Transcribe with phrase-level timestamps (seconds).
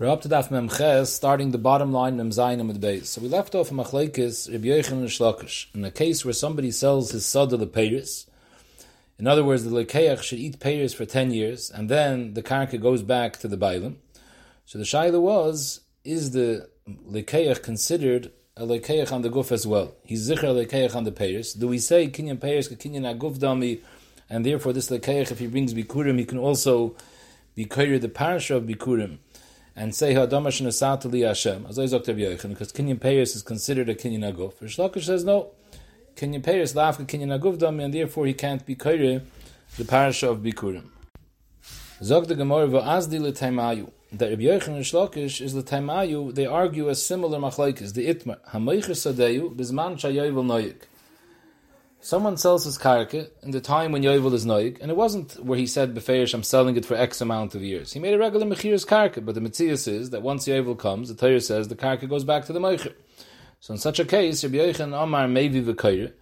[0.00, 3.10] We're up to Daf Memches, starting the bottom line Mem Zayin the base.
[3.10, 7.10] So we left off Machlekes Rabbi Yochanan and Shlakish in a case where somebody sells
[7.10, 8.24] his sod of the peiris.
[9.18, 12.80] In other words, the lekeach should eat peiris for ten years, and then the karka
[12.80, 13.96] goes back to the bailim.
[14.64, 19.96] So the shaila was: Is the lekeach considered a lekeach on the guf as well?
[20.02, 21.60] He's zicher lekeach on the peiris.
[21.60, 23.80] Do we say kinyan peiris kinyan aguf dami,
[24.30, 26.96] and therefore this lekeach, if he brings bikurim, he can also
[27.54, 29.18] be the parasha of bikurim?
[29.80, 32.12] And say Hadamash Nasat Li Hashem, as I Dr.
[32.12, 34.52] Yochanan, because Kinyan Payas is considered a Kinyan Aguf.
[34.56, 35.52] Rishlakish says no.
[36.16, 39.22] Kinyan Payas lafka Kinyan Aguf dami, and therefore he can't be Kairi,
[39.78, 40.84] the parasha of Bikurim.
[42.02, 43.90] Zog the Gemara v'azdi l'taimayu.
[44.12, 48.36] That Rabbi Yochanan and is l'taimayu, they argue a similar machlaikis, the itmar.
[48.50, 50.89] Hamoicher sadeyu, bizman shayoyvel noyik
[52.00, 55.58] someone sells his karka in the time when Yovel is noig, and it wasn't where
[55.58, 57.92] he said beferish, I'm selling it for X amount of years.
[57.92, 61.14] He made a regular mechir's karka, but the Matthias is that once Yovel comes, the
[61.14, 62.94] Torah says the karka goes back to the meicher.
[63.60, 66.12] So in such a case, Rabbi Yochanan Omar maybe v'koyer,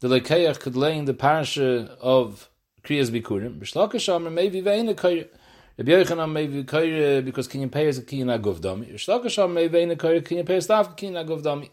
[0.00, 2.48] the lekeach could lay in the parasha of
[2.82, 5.28] Kriyas Bikurim, B'shlakish Omar maybe ve'in a koyer.
[5.76, 8.94] Rabbi Yochanan maybe koyer because kinyan payers a kinyan agov dami.
[8.94, 11.68] B'shlakish Omar maybe a koyer kinyan payers stav kinyan agov dami.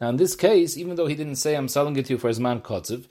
[0.00, 2.28] Now, in this case, even though he didn't say, I'm selling it to you for
[2.28, 3.06] his man kotzev,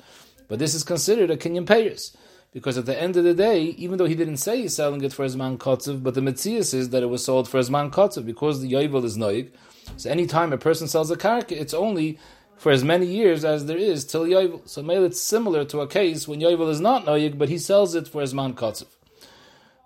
[0.47, 2.15] but this is considered a kinyan payers.
[2.53, 5.11] Because at the end of the day, even though he didn't say he's selling it
[5.11, 7.91] for his man kotzev, but the mitzias is that it was sold for his man
[7.91, 9.51] kotzev, because the yovel is noig.
[9.97, 12.19] So anytime a person sells a karka, it's only
[12.55, 14.67] for as many years as there is till yovel.
[14.69, 17.95] So maybe it's similar to a case when yovel is not noig, but he sells
[17.95, 18.87] it for his man kotzev.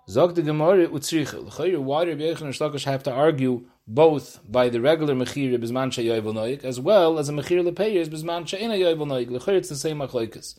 [0.08, 1.80] Zog the Gemara utzricha.
[1.80, 6.32] Why do Rabbi Yechon and have to argue both by the regular mechir bisman sheyovel
[6.32, 9.28] noik as well as a mechir lepayers bisman sheina yovel noik.
[9.28, 10.54] Lechir it's the same machlokes.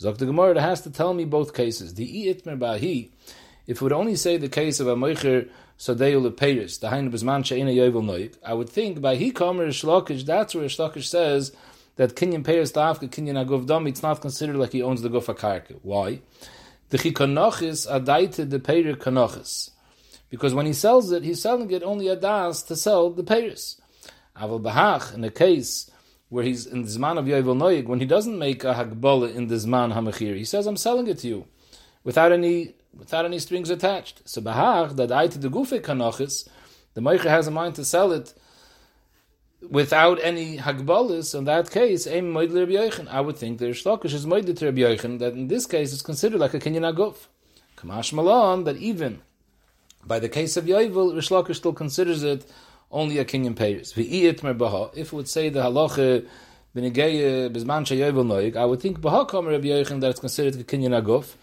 [0.00, 1.92] Zok the Gemara has to tell me both cases.
[1.92, 3.10] The itmer bahi,
[3.66, 7.42] if it would only say the case of a mechir sadeu lepayers, the hainu bisman
[7.42, 10.24] sheina yovel noik, I would think by he kamer shlokish.
[10.24, 11.54] That's where shlokish says
[11.96, 13.86] that kinyan payers tafka kinyan aguf dam.
[13.86, 15.78] It's not considered like he owns the gufa karka.
[15.82, 16.22] Why?
[16.88, 19.72] The chikanachis adaita the payer kanachis.
[20.30, 23.80] Because when he sells it, he's selling it only a das to sell the payers.
[24.36, 25.90] Aval bahach, in a case
[26.28, 29.48] where he's in the Zman of Yovel Noig, when he doesn't make a hagbola in
[29.48, 31.46] the Zman HaMachir, he says, I'm selling it to you
[32.04, 34.28] without any without any strings attached.
[34.28, 36.48] So bahach, that I to the gufe kanachis,
[36.94, 38.34] the Meicher has a mind to sell it
[39.68, 45.16] without any hagbolis, in that case, I would think there's shlokish is moidle to Rabbi
[45.18, 47.26] that in this case it's considered like a kinyan aguf.
[47.76, 49.22] Kamash malon, that even
[50.08, 52.50] by the case of Yovel, Rish Lakish still considers it
[52.90, 53.92] only a kinyan payers.
[53.96, 56.26] If it would say the halacha
[56.74, 60.64] b'negei bizman sheyovel noig, I would think baha kamer Rabbi Yochanan that it's considered a
[60.64, 61.34] kinyan aguf,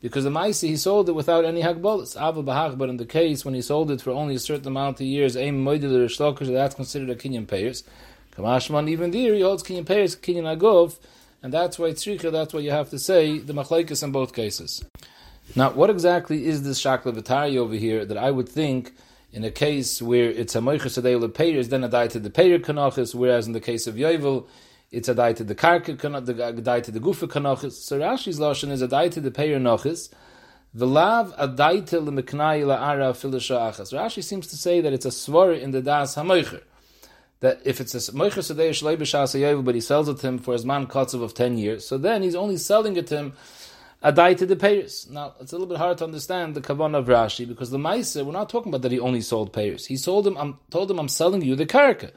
[0.00, 2.16] because the Maisi he sold it without any hagbolis.
[2.16, 5.00] Ava bahach, but in the case when he sold it for only a certain amount
[5.00, 7.82] of years, aim moidil Rish Lakish, that's considered a kinyan payers.
[8.36, 10.98] Kamashman even there he holds kinyan payers, kinyan aguf,
[11.42, 12.30] and that's why tzricha.
[12.30, 14.84] That's why you have to say the machlekes in both cases.
[15.54, 18.94] Now, what exactly is this shakla over here that I would think
[19.32, 22.58] in a case where it's a moichas adei lepeiris, then a die to the peir
[22.58, 24.46] kanachis, whereas in the case of Yovel,
[24.90, 27.72] it's a die to the karka the die to the gufa kanachis.
[27.72, 30.10] So Rashi's lashon is a die to the peir nachis.
[30.74, 33.58] V'lav adaita lemeknai la'ara filisha.
[33.92, 36.62] Rashi seems to say that it's a svar in the das hamoicher.
[37.40, 40.54] That if it's a moicher sadei shlei b'shas but he sells it to him for
[40.54, 43.32] his man kotzav of ten years, so then he's only selling it to him
[44.02, 45.08] adai to the payers.
[45.10, 48.24] Now, it's a little bit hard to understand the kavanah of Rashi because the Maisa,
[48.24, 49.86] we're not talking about that he only sold payers.
[49.86, 52.12] He sold him, I'm, told him, I'm selling you the karka.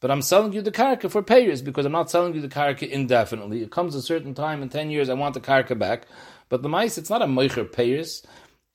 [0.00, 2.88] But I'm selling you the karka for payers because I'm not selling you the karka
[2.88, 3.62] indefinitely.
[3.62, 6.06] It comes a certain time in 10 years, I want the karka back.
[6.48, 8.26] But the Maisa, it's not a meicher payers.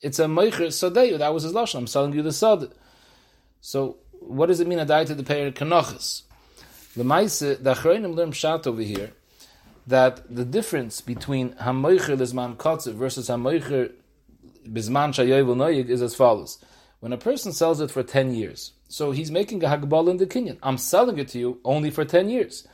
[0.01, 1.17] It's a meicher sadeu.
[1.17, 1.79] That was his lashon.
[1.79, 2.69] I'm selling you the sad.
[3.61, 6.23] So, what does it mean adai to the payer kanachas?
[6.95, 9.11] The Maisa, the Achroinim learn shat over here
[9.87, 13.91] that the difference between hamoicher lizman kotzev versus hamoicher
[14.67, 16.57] bizman shayovel noyig is as follows.
[16.99, 20.25] When a person sells it for 10 years, so he's making a hagbal in the
[20.25, 20.57] kinyan.
[20.63, 22.67] I'm selling it to you only for 10 years.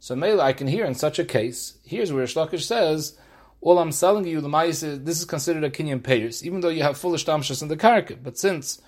[0.00, 3.18] So Mela, I can hear in such a case, here's where Shlakish says,
[3.60, 6.82] all I'm selling you, the mais, this is considered a kinyan payers, even though you
[6.82, 8.16] have full ishtamshas in the karka.
[8.22, 8.80] But since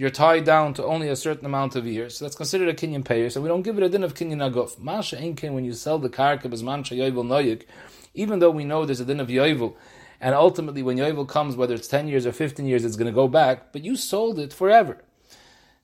[0.00, 2.16] you're tied down to only a certain amount of years.
[2.16, 3.28] So that's considered a kinyan payer.
[3.28, 4.78] So we don't give it a din of kinyan aguf.
[4.78, 7.64] Masha inkin when you sell the karka as mancha yovel noyik,
[8.14, 9.74] even though we know there's a din of yovel,
[10.18, 13.14] and ultimately when yovel comes, whether it's 10 years or 15 years, it's going to
[13.14, 15.04] go back, but you sold it forever.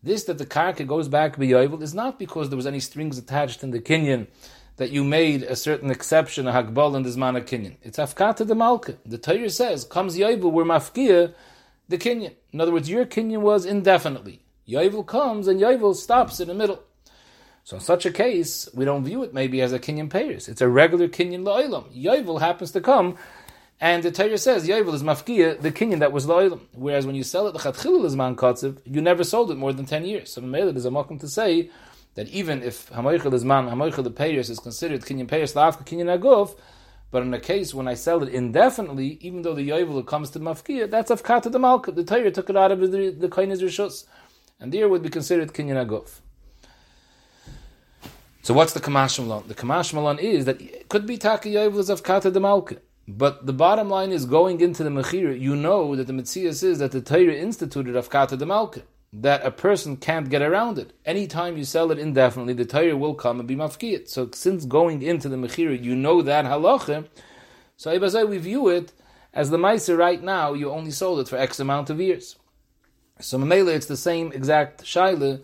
[0.02, 3.18] This that the karka goes back be yovel is not because there was any strings
[3.18, 4.28] attached in the kinyan
[4.76, 7.76] that you made a certain exception, a hagbal in this man kinyan.
[7.82, 8.96] It's afkata de malka.
[9.04, 11.34] The Torah says, comes yovel, we're mafkia,
[11.88, 12.34] the kinyan.
[12.52, 14.42] In other words, your kinyan was indefinitely.
[14.68, 16.82] Yovel comes and Yovel stops in the middle.
[17.66, 20.48] So in such a case, we don't view it maybe as a Kenyan Payers.
[20.48, 21.92] It's a regular Kenyan La'ilam.
[21.92, 23.16] Yovel happens to come,
[23.80, 26.60] and the Torah says Yovel is mafkia, the Kenyan that was La'ilam.
[26.74, 29.72] Whereas when you sell it, the Chatchilul is man katziv, you never sold it more
[29.72, 30.30] than 10 years.
[30.30, 31.70] So Mele, there's a makom to say
[32.14, 36.20] that even if Hamoichel is man, Hamoichel the Payers is considered Kenyan Payers, La'afka Kenyan
[36.20, 36.56] Aguf,
[37.10, 40.40] but in a case when I sell it indefinitely, even though the yovel comes to
[40.40, 41.92] mafkia, that's afkata the malka.
[41.92, 44.04] The Torah took it out of the, the koinez rishus,
[44.60, 46.20] and there would be considered kinyan aguf.
[48.42, 49.44] So what's the kamash malon?
[49.46, 52.76] The kamash malon is that it could be taki yovel is afkata the malka.
[53.08, 56.80] But the bottom line is going into the mechira, you know that the mitzias is
[56.80, 58.82] that the Torah instituted afkata the malka
[59.20, 60.92] that a person can't get around it.
[61.04, 64.08] Anytime you sell it indefinitely, the Torah will come and be mafkiyat.
[64.08, 67.06] So since going into the mechira, you know that halacha,
[67.76, 68.92] so we view it
[69.34, 72.36] as the Meiser right now, you only sold it for X amount of years.
[73.20, 75.42] So Mamela, it's the same exact shaila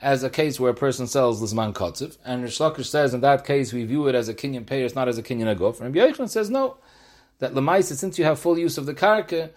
[0.00, 3.44] as a case where a person sells Lizman Kotzev, and Rish Lakish says in that
[3.44, 5.80] case we view it as a Kenyan payers, not as a Kenyan agof.
[5.80, 6.78] And Rabbi Yochanan says no,
[7.38, 9.50] that Lemaisa, since you have full use of the karka,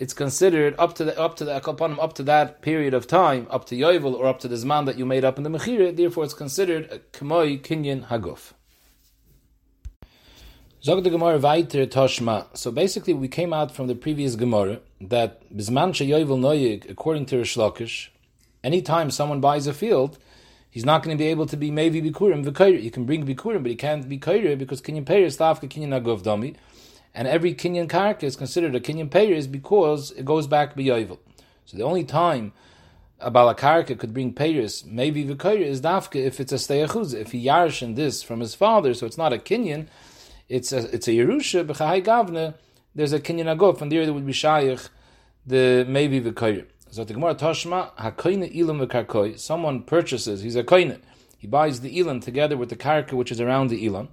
[0.00, 3.46] it's considered up to the up to the akalpanim up to that period of time,
[3.50, 5.94] up to yovel or up to the zman that you made up in the mechira.
[5.94, 8.54] Therefore, it's considered a k'moy kinyan haguf.
[10.82, 12.46] Zog the Gemara weiter Toshma.
[12.56, 17.36] So basically, we came out from the previous Gemara that bisman sheyovel noyig, according to
[17.36, 18.08] Rish Lakish,
[18.64, 20.18] anytime someone buys a field,
[20.70, 22.82] he's not going to be able to be maybe bikurim v'kaira.
[22.82, 26.00] You can bring bikurim, but he can't be kaira because kinyan payir is stavka kinyan
[26.00, 26.56] agov dami
[27.14, 31.18] and every Kenyan karka is considered a Kenyan payers because it goes back b'yovel.
[31.64, 32.52] So the only time
[33.20, 37.44] a balakarka could bring payers, maybe v'koyer, is dafka if it's a steyachuz, if he
[37.44, 39.88] yarshin this from his father, so it's not a Kenyan,
[40.48, 42.54] it's a it's a Yerusha, b'chahai gavne,
[42.94, 44.88] there's a Kenyan agof, and there there would be shayach,
[45.46, 46.66] the maybe v'koyer.
[46.90, 51.00] So the Gemara Tashma, hakoine ilam v'karkoi, someone purchases, he's a koine,
[51.38, 54.08] he buys the ilan together with the karka which is around the ilan,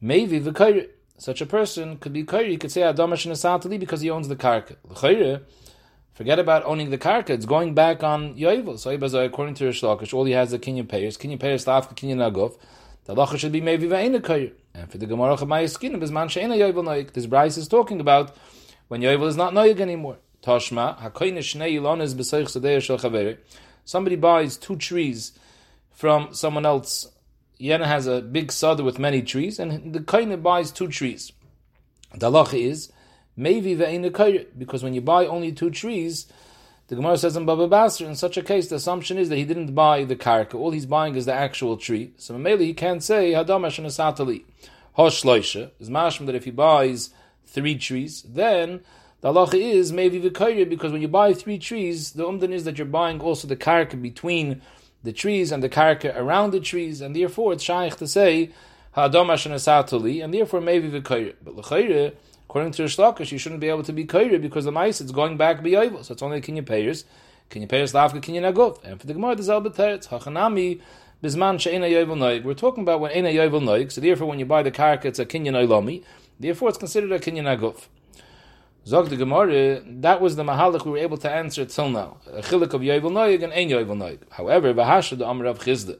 [0.00, 0.88] maybe v'koyer,
[1.20, 2.52] such a person could be kairi.
[2.52, 4.76] You could say adamash nesatali because he owns the karka.
[4.88, 5.42] L'chayre,
[6.14, 7.28] forget about owning the karka.
[7.28, 8.78] It's going back on yovel.
[8.78, 11.18] So according to Rish Lakish, all he has is kinyan payers.
[11.18, 12.56] Kinyan payers lafka kinyan agov.
[13.04, 14.52] The lacha should be maybe ve'ena kairi.
[14.72, 17.12] And for the gemara chamay skin of man she'ena yovel noik.
[17.12, 18.34] This Bryce is talking about
[18.88, 20.16] when yovel is not noik anymore.
[20.42, 23.36] Toshma hakoyne shnei ilones b'soich sadei shel.
[23.84, 25.32] Somebody buys two trees
[25.90, 27.08] from someone else
[27.60, 31.32] Yena has a big sada with many trees, and the kaina buys two trees.
[32.14, 32.90] The halacha is
[33.36, 36.26] maybe ve'ina because when you buy only two trees,
[36.88, 39.44] the Gemara says in Baba Basra, in such a case, the assumption is that he
[39.44, 40.54] didn't buy the karka.
[40.54, 42.12] All he's buying is the actual tree.
[42.16, 44.42] So maybe he can't say hadamash and asatali.
[44.94, 47.10] Hosh loisha is mashma that if he buys
[47.46, 48.80] three trees, then
[49.20, 52.78] the halacha is maybe v'kayir because when you buy three trees, the umdan is that
[52.78, 54.60] you're buying also the karka between
[55.02, 58.50] the trees and the karka around the trees, and therefore it's shaykh to say
[58.92, 61.34] ha'adamash and and therefore maybe v'koyre.
[61.42, 62.12] But l'chayre,
[62.48, 65.36] according to Rishlakish, you shouldn't be able to be koyre because the mice it's going
[65.36, 67.04] back b'yovel, so it's only kinyan payers.
[67.50, 70.80] Kinyan payers lavka kinyan agov, and for the gemara the zelbet teretz hachanami
[71.22, 72.44] bisman she'ena yovel noig.
[72.44, 75.18] We're talking about when ena yovel noig, so therefore when you buy the karka it's
[75.18, 76.04] a kinyan oilami,
[76.38, 77.86] therefore it's considered a kinyan agov.
[78.86, 82.16] Zog the Gemara, that was the mahalik we were able to answer till now.
[82.32, 84.20] A chilik of Yovel Noyig and Ein Yovel Noyig.
[84.30, 85.98] However, Vahasha the Amr of Chizda.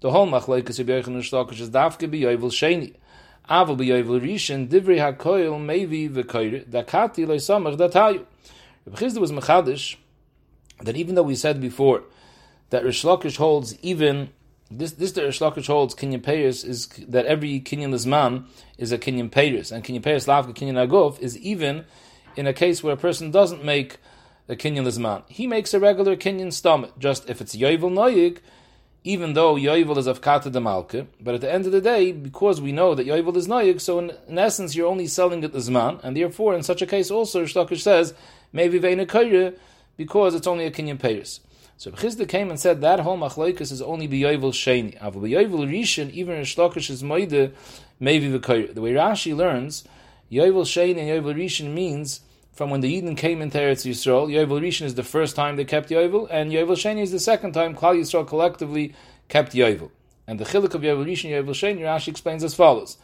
[0.00, 2.94] The whole machlaikas of Yochanan Shlokish is dafke be Yovel Sheni.
[3.48, 8.24] Aval be Yovel Rishon, Divrei HaKoil, Mevi V'Koyre, Dakati Loi Samach Datayu.
[8.86, 9.96] Reb Chizda was machadish
[10.82, 12.04] that even though we said before
[12.70, 14.30] that Rish Lakish holds even
[14.70, 18.46] this this the Rish Lakish holds Kinyan Peiris is that every Kinyan Lizman
[18.78, 21.84] is a Kinyan Peiris and Kinyan Peiris Lavka Kinyan Agov is even
[22.36, 23.98] in a case where a person doesn't make
[24.48, 25.22] a kinyan lizman.
[25.28, 28.38] He makes a regular kinyan stomach, just if it's yovel noyig,
[29.02, 32.12] even though yovel is of kata de malke, but at the end of the day,
[32.12, 35.52] because we know that yovel is noyig, so in, in, essence you're only selling it
[35.52, 38.14] lizman, and therefore in such a case also Shlakish says,
[38.52, 39.56] maybe veina
[39.96, 41.40] because it's only a kinyan payers.
[41.76, 44.98] So Chizda came and said that whole machlaikas is only b'yovel sheni.
[45.00, 47.52] Aval b'yovel rishon, even in is moide,
[47.98, 48.74] maybe v'kayr.
[48.74, 49.84] The way Rashi learns,
[50.34, 52.20] yovel sheni and yovel rishon means
[52.54, 54.28] from when the Eden came into Eretz Yisrael.
[54.28, 57.52] Yovel Rishon is the first time they kept Yovel, and Yovel Sheni is the second
[57.52, 58.94] time Klal Yisrael collectively
[59.28, 59.90] kept Yovel.
[60.26, 62.96] And the chiluk of Yovel Rishon, Yovel Sheni, Rashi explains as follows: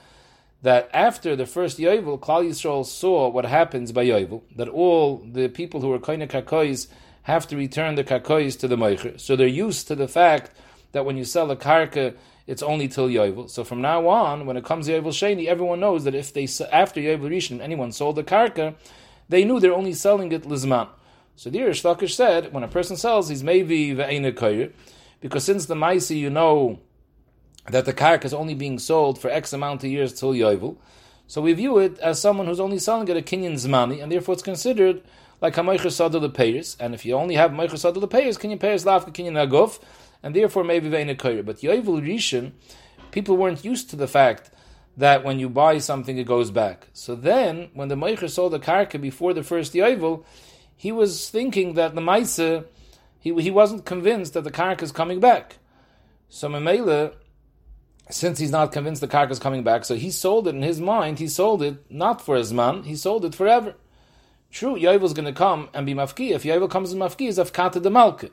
[0.62, 5.48] that after the first Yovel, Klal Yisrael saw what happens by Yovel, that all the
[5.48, 6.86] people who are koine kakois
[7.22, 9.18] have to return the kakois to the meicher.
[9.20, 10.52] So they're used to the fact
[10.92, 12.14] that when you sell a karka,
[12.50, 13.48] it's only till Yovel.
[13.48, 16.48] So from now on, when it comes to Yovel Sheni, everyone knows that if they
[16.72, 18.74] after Yovel Rishon anyone sold a karka
[19.28, 20.88] they knew they're only selling it lizman.
[21.36, 24.72] So the Shlakish said, when a person sells, he's maybe ve'ena
[25.20, 26.80] because since the Maisi, you know
[27.70, 30.76] that the kark is only being sold for X amount of years till Yovel,
[31.28, 34.32] so we view it as someone who's only selling at a kinyan zmani, and therefore
[34.32, 35.00] it's considered
[35.40, 36.76] like a meicher sadul payers.
[36.80, 39.78] And if you only have meicher sadul payers, kinyan payers lafka kinyan aguf,
[40.22, 41.44] and therefore maybe koyer.
[41.44, 42.52] But Yovel Rishon,
[43.10, 44.50] people weren't used to the fact
[44.96, 46.88] that when you buy something, it goes back.
[46.92, 50.24] So then, when the meicher sold the karka before the first Yovel,
[50.76, 52.64] he was thinking that the Maisa,
[53.18, 55.56] he, he wasn't convinced that the karka is coming back.
[56.28, 57.14] So Memela,
[58.10, 60.80] since he's not convinced the karka is coming back, so he sold it in his
[60.80, 63.74] mind, he sold it not for his man, he sold it forever.
[64.50, 66.32] True, Yovel is going to come and be mafki.
[66.32, 68.30] If Yovel comes in mafki, is afkata de malka.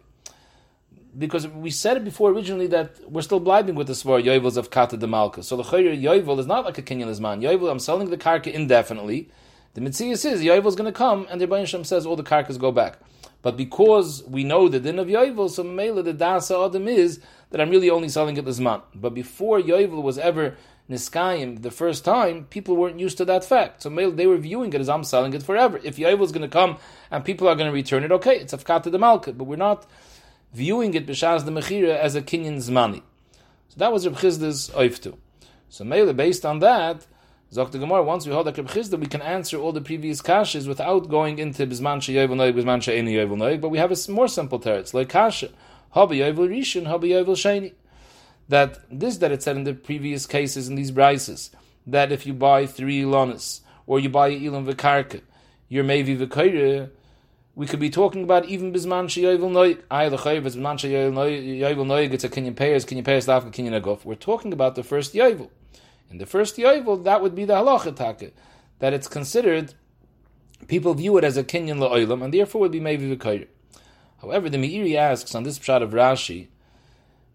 [1.17, 4.69] Because we said it before originally that we're still blinding with the svar Yovel's of
[4.69, 5.41] kata de malka.
[5.41, 7.41] So the chayr Yovel is not like a kinyan man.
[7.41, 9.29] Yovel, I'm selling the karka indefinitely.
[9.73, 12.23] The Mitzvah says Yovel is going to come, and the Rebbeinu Shem says all the
[12.23, 12.99] karkas go back.
[13.41, 17.19] But because we know the din of Yovel, so Mela the Dasa Adam is
[17.51, 18.83] that I'm really only selling it this month.
[18.93, 20.55] But before Yovel was ever
[20.89, 23.83] Niskayim the first time, people weren't used to that fact.
[23.83, 25.79] So Mela, they were viewing it as I'm selling it forever.
[25.83, 26.77] If Yovel is going to come
[27.09, 29.33] and people are going to return it, okay, it's Afkata de Malka.
[29.33, 29.85] But we're not
[30.53, 33.01] viewing it B'Shaz the Mechira as a Kinyan Zmani.
[33.69, 35.17] So that was Reb Chizda's Oiftu.
[35.69, 37.05] So Mela, based on that,
[37.51, 40.67] Zok the Gemara, once we hold that Chizda, we can answer all the previous kashas
[40.67, 44.27] without going into Bizman Sheyovel Noig, Bizman She'eni Yovel Noig, but we have a more
[44.27, 45.49] simple teretz, like kasha,
[45.95, 47.73] Habi Yovel Rishon, Habi Yovel Sheni.
[48.49, 51.49] That this that it said in the previous cases in these brises,
[51.85, 55.21] that if you buy three ilonis, or you buy ilan v'karka,
[55.69, 56.89] you're maybe v'kaira,
[57.57, 62.23] we could be talking about even Bizman Sheyovel Noig, Ay L'chayiv, Bizman Sheyovel Noig, it's
[62.23, 64.05] a Kenyan Payers, Kenyan Payers Lafka, Kenyan Aguf.
[64.05, 65.49] We're talking about the first Yovel.
[66.11, 68.35] In the first Yovel, that would be the halacha take,
[68.77, 69.73] that it's considered,
[70.67, 73.47] people view it as a kinyan la'olam, and therefore would be maybe v'kair.
[74.21, 76.49] However, the Meiri asks on this pshat of Rashi,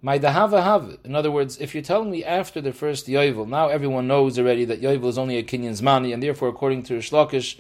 [0.03, 0.99] my dahava have.
[1.03, 4.65] In other words, if you're telling me after the first Yovel, now everyone knows already
[4.67, 7.59] that Yovel is only a kinyan's mani, and therefore, according to Rishlakish,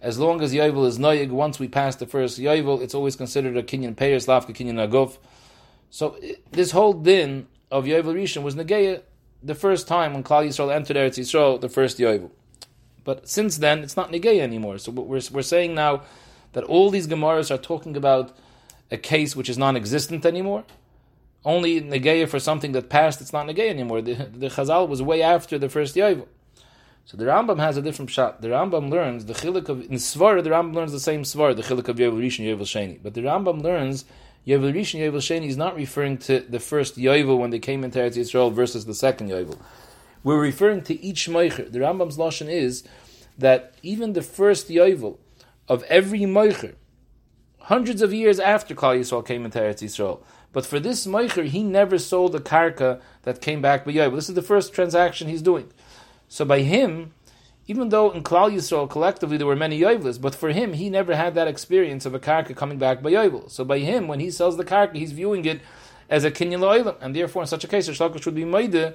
[0.00, 3.56] as long as Yovel is noyig, once we pass the first Yovel, it's always considered
[3.56, 5.18] a Kenyan peyer, slavka Kenyan aguf.
[5.90, 6.18] So
[6.52, 9.02] this whole din of Yovel Rishon was negeya
[9.42, 12.30] the first time when Klal Yisrael entered Eretz Yisrael, the first Yovel.
[13.04, 14.78] But since then, it's not Negeya anymore.
[14.78, 16.02] So we're, we're saying now
[16.52, 18.36] that all these Gemaras are talking about
[18.90, 20.64] a case which is non-existent anymore.
[21.44, 24.02] Only Negeya for something that passed, it's not Negeya anymore.
[24.02, 26.26] The, the Chazal was way after the first Yovel.
[27.06, 28.42] So the Rambam has a different shot.
[28.42, 30.42] The Rambam learns the chilik of in Svara.
[30.42, 32.98] The Rambam learns the same Svara, the chilik of Yovel Rishon, Yovel Sheni.
[33.00, 34.04] But the Rambam learns
[34.44, 38.00] Yovel Rishon, Yovel Sheni is not referring to the first Yovel when they came into
[38.00, 39.56] Eretz Yisrael versus the second Yovel.
[40.24, 41.70] We're referring to each Meicher.
[41.70, 42.82] The Rambam's lashon is
[43.38, 45.18] that even the first Yovel
[45.68, 46.74] of every Meicher,
[47.60, 50.22] hundreds of years after Klal Yisrael came into Eretz Yisrael,
[50.52, 54.16] but for this Meicher, he never sold a karka that came back by Yovel.
[54.16, 55.70] This is the first transaction he's doing.
[56.28, 57.12] So by him,
[57.68, 61.16] even though in Klal Yisrael collectively there were many Yovelis, but for him, he never
[61.16, 63.50] had that experience of a karka coming back by Yovel.
[63.50, 65.60] So by him, when he sells the karka, he's viewing it
[66.08, 68.94] as a kinyan lo'ilam, and therefore in such a case, shalkash would be maida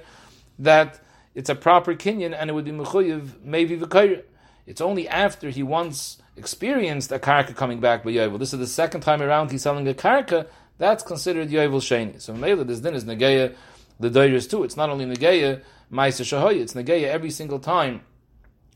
[0.58, 1.00] that
[1.34, 4.22] it's a proper kinyan and it would be mechuyev maybe v'kaira.
[4.66, 8.38] It's only after he once experienced a karka coming back by Yovel.
[8.38, 10.46] This is the second time around he's selling a karka.
[10.78, 12.20] That's considered Yovel Sheni.
[12.20, 13.54] So Mela, this din is Negeya,
[14.00, 14.64] the Dairis too.
[14.64, 15.62] It's not only Negeya,
[15.92, 18.02] Maisa Shahoya, it's Negeya every single time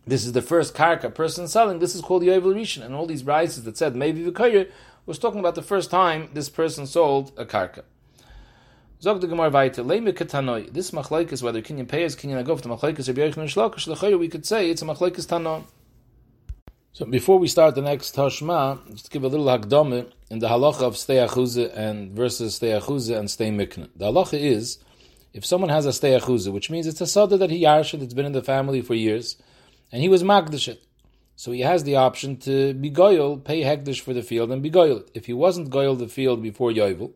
[0.07, 1.81] this is the first karka person selling.
[1.81, 4.71] This is called Yovel Rishon, and all these rises that said maybe V'Kayr
[5.05, 7.83] was talking about the first time this person sold a karka.
[9.03, 9.83] Zog the Gemara weiter.
[9.83, 10.73] Leime ketanoi.
[10.73, 14.47] This machlekes whether kinyan payers kinyan agov the machlekes Rabbi Yochanan Shlokish lechayr we could
[14.47, 15.65] say it's a machlekes tanon.
[16.93, 20.83] So before we start the next Tashma, just give a little hakdome in the halacha
[20.83, 23.89] of stay achuze and versus stay achuze and stay mikne.
[23.97, 24.79] The halacha is
[25.37, 28.15] if someone has a stay achuze, which means it's a sada that he yarshed, it's
[28.15, 29.37] been in the family for years
[29.93, 30.79] and he was magdashit.
[31.37, 34.71] So he has the option to be goyel, pay hekdesh for the field, and be
[34.71, 35.07] goyel.
[35.13, 37.13] If he wasn't goyel the field before yovel,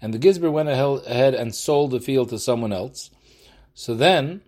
[0.00, 3.10] and the gizber went ahead and sold the field to someone else,
[3.74, 4.42] so then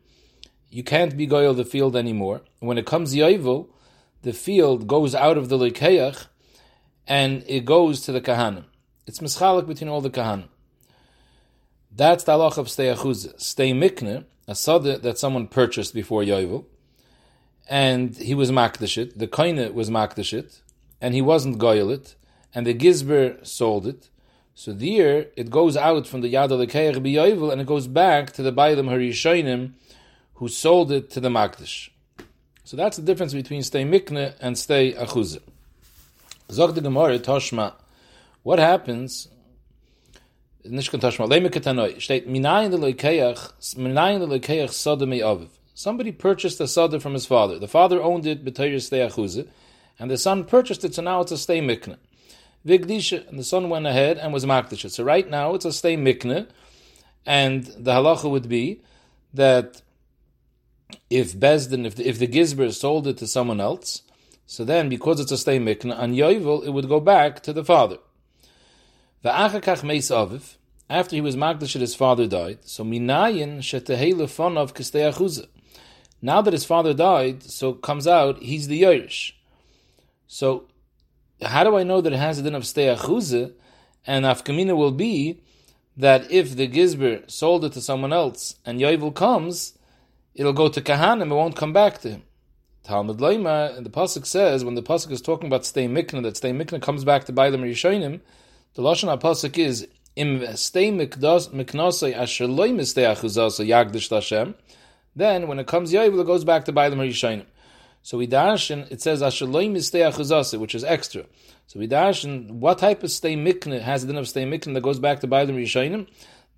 [0.70, 2.42] you can't be goyel the field anymore.
[2.60, 3.66] When it comes yovel,
[4.22, 6.26] the field goes out of the lekeach,
[7.08, 8.66] and it goes to the kahanim.
[9.08, 10.48] It's mischalik between all the kahanim.
[11.94, 13.40] That's the halach of stay achuzah.
[13.40, 16.64] Stay mikne, a sada that someone purchased before yovel,
[17.68, 20.60] and he was makdashit, the koine was makdashit,
[21.00, 22.14] and he wasn't goyelit,
[22.54, 24.08] and the gizber sold it.
[24.54, 28.42] So there, it goes out from the yad alekeich biyovel, and it goes back to
[28.42, 29.72] the bailam harishoinim,
[30.34, 31.90] who sold it to the makdash.
[32.64, 35.42] So that's the difference between stay mikne and stay achuzah.
[36.50, 37.74] Zog the Gemara Toshma.
[38.42, 39.28] What happens?
[40.66, 41.28] Nishkan Toshma.
[41.28, 42.00] Leimikatanoi.
[42.00, 45.48] State minayin lekeach minayin lekeach sada aviv.
[45.74, 47.58] Somebody purchased a sada from his father.
[47.58, 49.48] The father owned it b'tayir stei
[49.98, 51.60] and the son purchased it, so now it's a stay.
[52.66, 54.90] Vigdisha, and the son went ahead and was makdisha.
[54.90, 56.48] So right now it's a stay mikna,
[57.24, 58.82] and the halacha would be
[59.32, 59.80] that
[61.08, 64.02] if Bezdin, if the, if the Gizber sold it to someone else,
[64.46, 67.64] so then because it's a stay mikna, on Yovel, it would go back to the
[67.64, 67.98] father.
[69.24, 70.56] V'achakach meis aviv,
[70.88, 74.22] after he was makdash his father died, so minayin shetehele
[74.56, 75.46] of kistei
[76.22, 79.32] Now that his father died, so comes out, he's the Yerush.
[80.26, 80.68] So,
[81.42, 83.52] how do I know that it has a din of stei
[84.06, 85.42] And afkamina will be
[85.96, 89.76] that if the gizber sold it to someone else and Yovel comes,
[90.34, 92.22] it'll go to Kahanim, it won't come back to him.
[92.84, 96.52] Talmud Leima, the Pasuk says, when the Pasuk is talking about stay mikna, that stay
[96.52, 98.20] mikna comes back to Bailam Rishonim,
[98.74, 104.54] the Lashon Pasuk is, im stay miknosai asher loy mistei achuzasa yagdish Lashem,
[105.16, 107.46] then when it comes Yovel, it goes back to Bailam Rishonim.
[108.02, 111.24] So we darshan, it says asher loy mistei achuzasa, which is extra.
[111.66, 114.82] So we darshan, what type of stay mikna has the din of stay mikna that
[114.82, 116.06] goes back to Bailam Rishonim?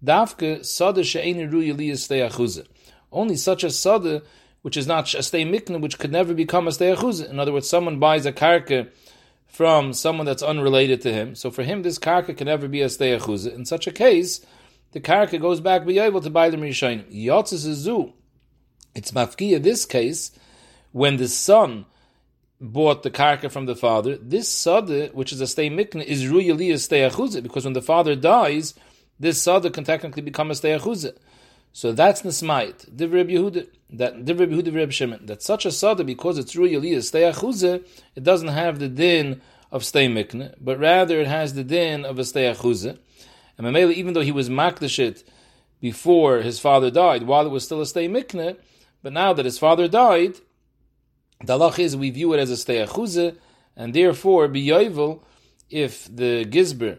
[0.04, 2.66] Davke sada she'eni ru yaliyah stay achuzah.
[3.10, 4.22] Only such a sada
[4.62, 7.30] which is not a stay mikna, which could never become a stay achuzah.
[7.30, 8.90] In other words, someone buys a karka
[9.52, 11.34] from someone that's unrelated to him.
[11.34, 13.54] So for him, this karka can never be a stay achuzah.
[13.54, 14.44] In such a case,
[14.92, 17.04] the karka goes back be able to buy the rishayim.
[17.14, 18.14] Yotzis zu.
[18.94, 20.32] It's mafkiya this case
[20.92, 21.84] when the son
[22.62, 24.16] bought the karka from the father.
[24.16, 27.82] This sada, which is a stay mikna, is ruyali a stay achuzah because when the
[27.82, 28.72] father dies,
[29.20, 31.14] this sada can technically become a stay achuzah.
[31.72, 32.94] So that's Nismayit.
[32.94, 37.22] Divrei Yehuda, that Divrei Yehuda Shimon, that such a sada, because it's Ru Yaliyah Stay
[37.22, 42.04] Achuze, it doesn't have the din of Stay Mikne, but rather it has the din
[42.04, 42.98] of a Stay Achuze.
[43.56, 45.24] And Mamela, even though he was Makdashit
[45.80, 48.56] before his father died, while it was still a Stay Mikne,
[49.02, 50.36] but now that his father died,
[51.42, 53.36] the halach is we view it as a Stay Achuze,
[53.74, 55.22] and therefore, B'yovel,
[55.70, 56.98] if the Gizber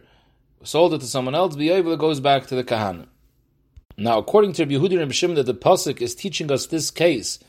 [0.64, 3.08] sold it to someone else, B'yovel, goes back to the Kahana.
[3.98, 7.40] Now, according to Yehudi and Shimon, that the pasuk is teaching us this case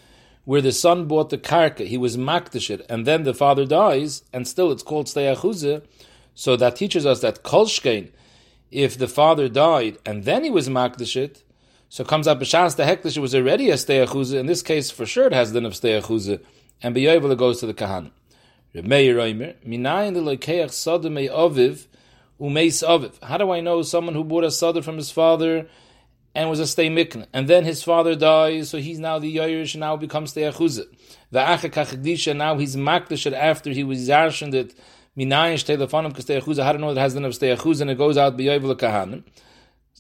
[0.44, 4.46] where the son bought the karka, he was makdashit, and then the father dies, and
[4.46, 5.83] still it's called steyachuze.
[6.35, 8.11] So that teaches us that kolshkein,
[8.70, 11.42] if the father died and then he was makdashit,
[11.88, 14.35] so comes up b'shas the hektish was already a steyachuze.
[14.35, 16.40] In this case, for sure, it has the din of steyachuze,
[16.83, 18.11] and b'yovel it goes to the kahan.
[18.74, 21.87] Meir Reimer, minayin the lekeach sadamei aviv
[22.40, 23.22] umeis aviv.
[23.22, 25.68] How do I know someone who bought a sadar from his father?
[26.35, 27.27] And was a stay mikna.
[27.33, 30.87] And then his father dies, so he's now the Yairish, and now becomes stay achuzah.
[31.31, 34.75] The achakachdisha, now he's makdash after he was zarshened it,
[35.16, 36.64] minayin shtelefonim kastei achuzah.
[36.64, 38.75] How do know that has the name of stay achuzah, and it goes out b'yoyvel
[38.77, 39.23] kahanim?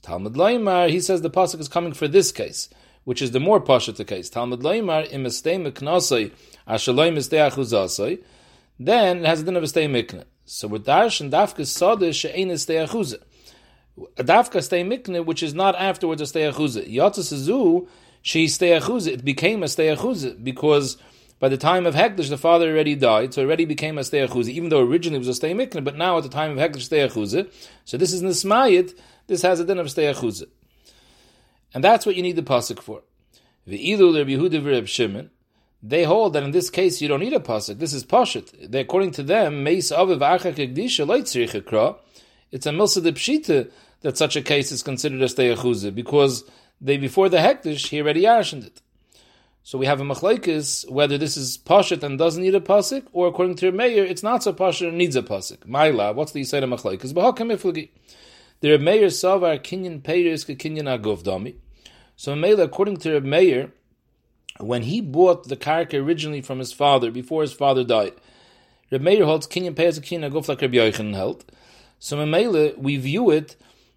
[0.02, 2.68] Talmud Loimar, he says the pasuk is coming for this case,
[3.04, 4.28] which is the more the case.
[4.28, 6.32] Talmud Loimar, im stay miknosai,
[6.68, 8.22] ashaloim stay achuzasai,
[8.78, 10.24] then it has the name of stay mikna.
[10.44, 13.22] So with darshan dafka sada she'ein stay achuzah
[14.16, 16.88] dafka stay mikne, which is not afterwards a stay achuza.
[16.92, 17.88] Yatzis
[18.22, 19.08] she stay achuza.
[19.08, 20.96] It became a stay achuza because
[21.40, 24.26] by the time of Hekdesh, the father already died, so it already became a stay
[24.26, 26.58] achuza, even though originally it was a stay mikne, but now at the time of
[26.58, 27.50] Hekdesh, stay achuza.
[27.84, 30.46] So this is nismayit, this has a din of stay achuza.
[31.74, 33.02] And that's what you need the pasuk for.
[33.68, 35.30] Ve'ilu Reb Yehuda Reb Shimon,
[35.82, 37.78] they hold that in this case you don't need a pasuk.
[37.78, 38.70] This is pashut.
[38.70, 41.98] They, according to them, meis aviv achak
[42.50, 43.70] It's a milsa de pshita
[44.04, 46.44] that such a case is considered a steyachuze because
[46.78, 48.82] they before the hektish he already arshened it.
[49.62, 53.28] So we have a machlekes whether this is pashat and doesn't need a pasuk, or
[53.28, 55.60] according to Meir, it's not so pashat and needs a pasuk.
[55.60, 57.14] Maila, what's the yisayt of machlekes?
[57.14, 57.88] B'hakam iflagi.
[58.60, 61.54] The Meir savar kinyan peiris kinyan agov dami.
[62.14, 63.72] So Meila, according to Meir,
[64.58, 68.12] when he bought the karka originally from his father before his father died,
[68.92, 71.46] Reb Meir holds kinyan peiris kinyan agov like Reb Yochanan held.
[71.98, 73.56] So Meila, we view it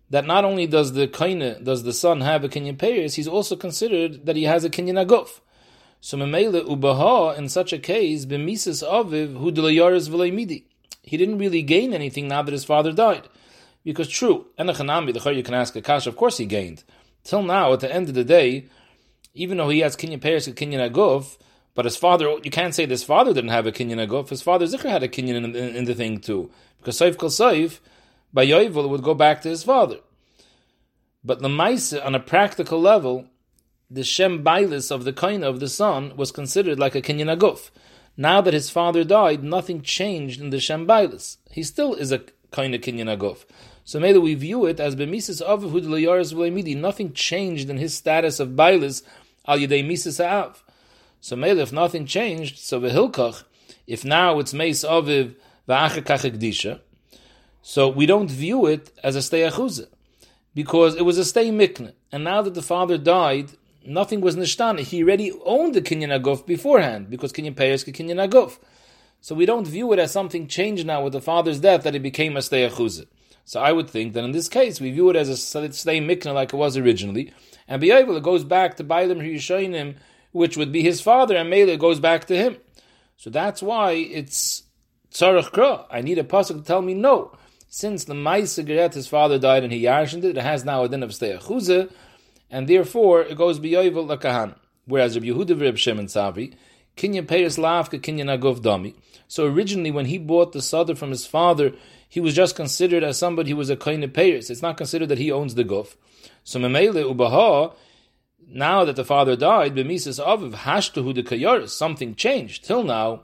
[0.09, 3.55] that not only does the kaina, does the son have a kinyan payers, he's also
[3.55, 5.41] considered that he has a kinyan aguf.
[5.99, 10.65] So memele ubaha in such a case b'mises aviv hu midi.
[11.01, 13.27] He didn't really gain anything now that his father died,
[13.83, 16.07] because true enachanami the you can ask a kash.
[16.07, 16.83] Of course he gained.
[17.23, 18.67] Till now, at the end of the day,
[19.33, 21.37] even though he has kinyan payers and kinyan aguf,
[21.75, 24.29] but his father, you can't say this father didn't have a kinyan aguf.
[24.29, 27.29] His father Zikr had a kinyan in, in, in, the thing too, because saif kol
[27.29, 27.79] saif
[28.37, 29.97] by Yovel, it would go back to his father.
[31.23, 33.25] But the Maisa, on a practical level,
[33.89, 37.71] the Shem Bailis of the kind of the son was considered like a Kinyan Aguf.
[38.15, 41.37] Now that his father died, nothing changed in the Shem Bailis.
[41.49, 43.43] He still is a kind of Kinyan Aguf.
[43.83, 46.77] So maybe we view it as bemises of Hudlayaris V'lemidi.
[46.77, 49.01] Nothing changed in his status of Bailis
[49.47, 50.63] al Yedei Mises Av.
[51.21, 53.45] So maybe if nothing changed, so v'hilkach,
[53.87, 55.33] if now it's Meis Aviv
[55.67, 56.23] v'achakach
[57.69, 59.89] so we don't view it as a stay achuzah
[60.55, 61.91] because it was a stay mikne.
[62.13, 63.51] And now that the father died,
[63.85, 64.79] nothing was nishtana.
[64.79, 68.57] He already owned the kinyan aguf beforehand because kinyan payers kinyan aguf.
[69.19, 72.01] So we don't view it as something changed now with the father's death that it
[72.01, 73.05] became a stay achuzah.
[73.43, 76.33] So I would think that in this case we view it as a stay mikna
[76.33, 77.33] like it was originally,
[77.67, 79.97] and be able it goes back to Bailam Yishayim,
[80.31, 82.55] which would be his father, and Mele goes back to him.
[83.17, 84.63] So that's why it's
[85.11, 85.85] tzarech kra.
[85.91, 87.33] I need a pasuk to tell me no.
[87.69, 90.89] Since the Maisa Geret, his father died and he yarshened it, it has now a
[90.89, 91.91] din of stay achuzah,
[92.49, 94.55] and therefore it goes biyovel lakahan.
[94.85, 96.53] Whereas Rabbi Yehuda Reb Shimon Savi,
[96.95, 98.95] kinyan peiris lavka kinyan agov dami.
[99.27, 101.73] So originally, when he bought the sadr from his father,
[102.07, 104.49] he was just considered as somebody who was a kain peiris.
[104.49, 105.97] It's not considered that he owns the guf.
[106.45, 107.75] So memele ubaha.
[108.49, 112.63] Now that the father died, b'misas aviv hashtahu de kayaris, something changed.
[112.63, 113.23] Till now,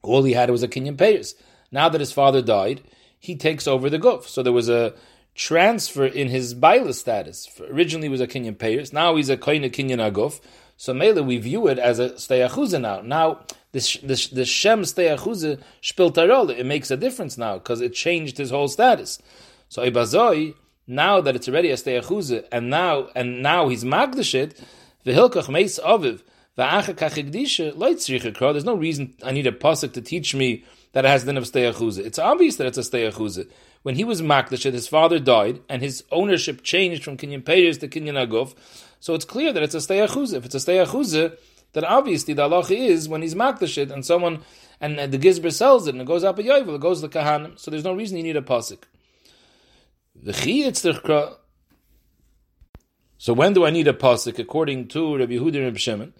[0.00, 1.34] all he had was a kinyan peiris.
[1.70, 2.80] Now that his father died,
[3.18, 4.24] he takes over the guf.
[4.24, 4.94] So there was a
[5.34, 7.48] transfer in his baila status.
[7.70, 8.92] Originally he was a kinyan peiris.
[8.92, 10.40] Now he's a kain kinyan aguf.
[10.76, 13.00] So mele we view it as a steyachuza now.
[13.00, 13.40] Now
[13.72, 16.50] this the, the shem steyachuza shpiltarol.
[16.50, 19.20] It makes a difference now because it changed his whole status.
[19.68, 20.54] So ibazoi
[20.86, 24.58] now that it's already a steyachuza and now and now he's magdashit
[25.04, 26.22] v'hilkach meis aviv
[26.58, 31.38] there's no reason I need a pasuk to teach me that it has the din
[31.38, 32.04] of steyachuza.
[32.04, 33.48] It's obvious that it's a steyachuza.
[33.82, 37.88] When he was makdashit, his father died, and his ownership changed from kinyan peiris to
[37.88, 38.54] kinyan aguf.
[39.00, 40.34] So it's clear that it's a steyachuza.
[40.34, 41.36] If it's a steyachuza,
[41.72, 44.42] then obviously the halacha is when he's makdashit and someone
[44.80, 47.18] and the gizber sells it and it goes up a yovel, it goes to the
[47.18, 47.58] kahanim.
[47.58, 48.84] So there's no reason you need a pasuk.
[53.18, 56.12] So when do I need a pasuk according to Rabbi Yehuda and Rabbi Shimon?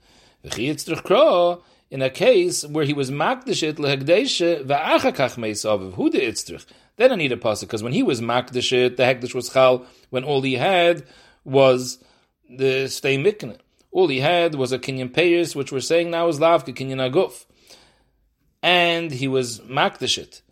[1.91, 6.67] In a case where he was makdashit lehegdeshe va'achakach meisaviv hu de itztrich.
[6.97, 10.23] Then I need a pasuk because when he was makdashit, the hekdesh was chal when
[10.23, 11.07] all he had
[11.45, 12.03] was
[12.51, 13.57] the stay mikne.
[13.91, 17.47] All he had was a kinyan payers, which we're saying now is lavka kinyan aguf,
[18.63, 20.43] and he was makdashit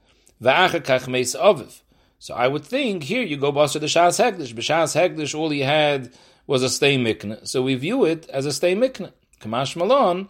[0.41, 1.83] va'achakach meis aviv.
[2.19, 4.55] So I would think here you go basa the shas hekdesh.
[4.55, 6.15] B'shas hekdesh, all he had
[6.47, 7.47] was a stay mikne.
[7.47, 9.13] So we view it as a stay mikne.
[9.41, 10.29] Kamash malon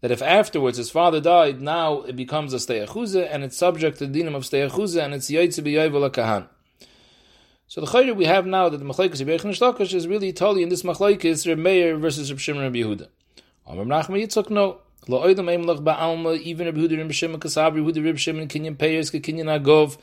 [0.00, 4.06] that if afterwards his father died, now it becomes a stay and it's subject to
[4.06, 6.48] the dinam of stay and it's yaitze b'yoyvel kahan.
[7.68, 10.68] So the chayr we have now that the machlekes Rebbe Yechon is really totally in
[10.68, 13.08] this machlekes Reb Meir versus Reb Shimon Reb Yehuda.
[13.66, 14.82] Amr Nachman Yitzchak no.
[15.08, 18.78] Lo oidam eim lach ba'alma even Reb Yehuda Reb Shimon kasabri Yehuda Reb Shimon kinyan
[18.78, 19.98] peyers kinyan agov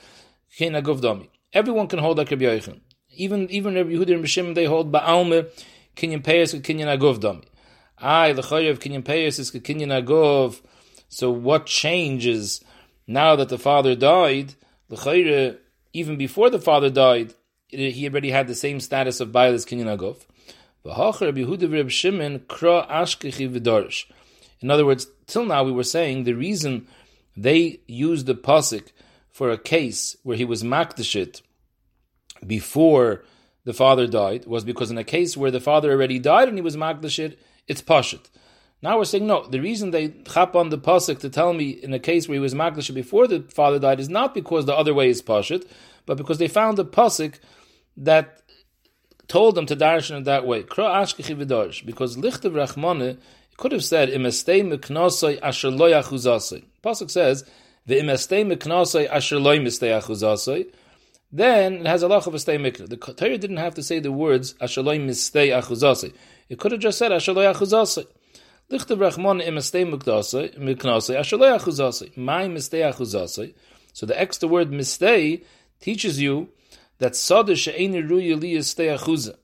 [0.58, 1.30] kin agov domi.
[1.54, 2.82] Everyone can hold like Reb Yechon.
[3.12, 5.48] Even even Reb Yehuda Reb Shimon they hold ba'alma
[5.96, 7.44] kinyan peyers kinyan agov domi.
[8.04, 10.62] Chayr of kinyan peyers is kinyan agov.
[11.10, 12.64] So what changes
[13.08, 14.56] now that the father died?
[14.90, 15.58] The chayr
[15.94, 17.34] even before the father died
[17.74, 20.26] he already had the same status of Bailis Kinyan Agov.
[24.62, 26.88] In other words, till now we were saying the reason
[27.36, 28.92] they used the pasuk
[29.32, 31.42] for a case where he was makdashit
[32.46, 33.24] before
[33.66, 36.62] the father died was because in a case where the father already died and he
[36.62, 38.30] was makdashit, it's pashit.
[38.82, 39.48] Now we're saying no.
[39.48, 42.40] The reason they chap on the pasuk to tell me in a case where he
[42.40, 45.66] was makdashit before the father died is not because the other way is pashit,
[46.06, 47.36] but because they found the pasuk
[47.96, 48.42] that
[49.30, 50.64] told them to darshan in that way.
[50.64, 53.18] Because lichtav rachmane
[53.56, 56.66] could have said imestei meknosoi asher lo yachuzasoi.
[56.84, 57.46] Pasuk says
[57.86, 60.68] the imestei meknosoi asher lo mistei.
[61.32, 62.90] Then it has a lach of a stay mikra.
[62.90, 66.14] The Torah didn't have to say the words asher lo mistei achuzasoi.
[66.50, 68.06] It could have just said asher lo yachuzasoi.
[68.72, 72.18] Lichtav rachmane imestei meknosoi asher lo yachuzasoi.
[72.18, 73.54] My mistei achuzasoi.
[73.94, 75.44] So the extra word mistei
[75.80, 76.50] teaches you
[77.00, 79.36] that sada she'eni ruya li stay achuza.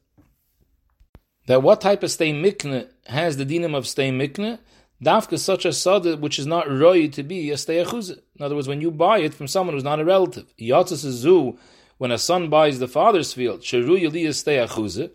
[1.48, 4.60] That what type of stay mikne has the dinam of stay mikne?
[5.04, 8.20] Dafka such a sada which is not roy to be a stay achuza.
[8.38, 11.58] In other words, when you buy it from someone who's not a relative, yatzis zu,
[11.98, 15.12] when a son buys the father's field, sheruya li stay achuza,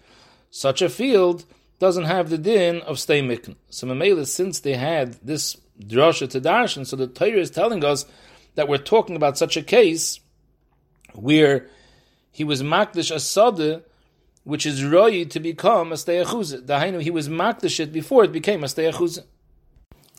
[0.50, 1.44] such a field
[1.84, 3.56] doesn't have the din of stay mikne.
[3.68, 8.06] So Mamela, since they had this drasha to darshan, so the Torah is telling us
[8.54, 10.20] that we're talking about such a case
[11.12, 11.66] where
[12.32, 13.82] he was makdish a sada,
[14.44, 16.62] which is royi to become a stay steyachuza.
[16.62, 19.24] Dahainu, he was makdish it before it became a steyachuza.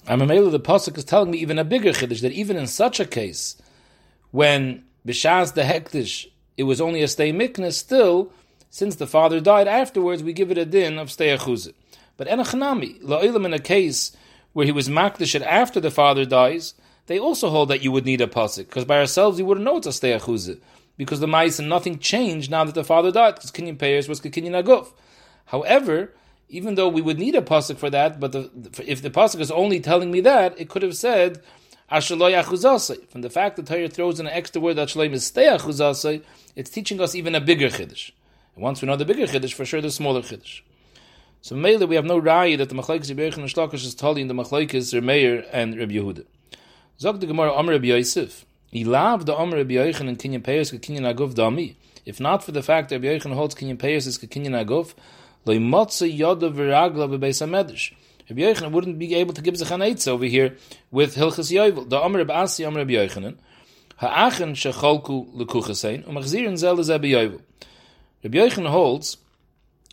[0.08, 3.00] I'm a the pasuk is telling me even a bigger chiddush that even in such
[3.00, 3.60] a case,
[4.30, 8.32] when b'shas the hektish it was only a stay mikna, still
[8.76, 11.74] since the father died afterwards, we give it a din of stay achuzah.
[12.18, 14.12] But enachanami la'ilam in a case
[14.52, 16.74] where he was makdish after the father dies,
[17.06, 19.78] they also hold that you would need a pasuk because by ourselves you wouldn't know
[19.78, 20.60] it's a stay achuzah
[20.98, 24.20] because the mice and nothing changed now that the father died because kinyan payers was
[24.20, 24.92] kinyan aguf.
[25.46, 26.12] However
[26.50, 28.52] even though we would need a pasuk for that, but the,
[28.86, 31.42] if the pasuk is only telling me that, it could have said.
[31.88, 36.22] From the fact that Torah throws in an extra word that is
[36.56, 38.12] it's teaching us even a bigger chiddush.
[38.56, 40.62] And once we know the bigger chiddush, for sure the smaller chiddush.
[41.42, 44.28] So mainly we have no raya that the machlekes Rebbe and Shlakish is telling in
[44.28, 46.26] the machlekes Remeir and Reb Yehuda.
[47.00, 48.46] Zog the Gemara Amr Reb Yosef.
[48.74, 51.76] Loved the Amr Reb Yochanan and Kinyan Peyos Kinyan Aguf Dami.
[52.06, 54.96] If not for the fact that Reb Yochanan holds Kinyan Peyos is Kinyan Aguf,
[58.28, 60.56] Rabbi Yochanan wouldn't be able to give sich an over here
[60.90, 61.88] with Hilchas Yovel.
[61.88, 63.36] The Amr Asi Amr Rabbi Yochanan,
[63.98, 67.42] Ha'achen shecholku lekuchasein, umachzirin zel is Rabbi Yovel.
[68.26, 69.18] Rabbi Yochanan holds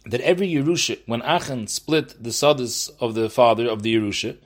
[0.07, 4.39] that every Yerusha, when Achen split the sadis of the father of the Yerusha,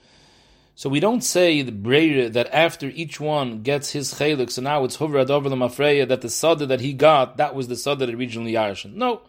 [0.75, 4.83] so we don't say the Breire that after each one gets his chelik, so now
[4.83, 8.07] it's Huvrad over the Mafreya, that the sada that he got, that was the sada
[8.07, 8.94] that originally Yarshan.
[8.94, 9.20] No.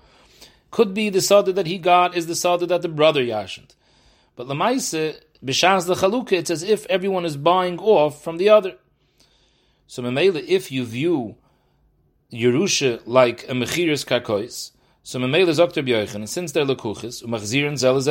[0.72, 3.76] Could be the sada that he got is the sada that the brother yashn't.
[4.36, 8.74] But lemaise b'shas the chalukah, it's as if everyone is buying off from the other.
[9.86, 11.36] So memela, if you view
[12.32, 14.72] Yerusha like a mechiris karkois,
[15.04, 18.08] so memela zokter b'yoichan, and since they're lekuchis, umachzirin zel is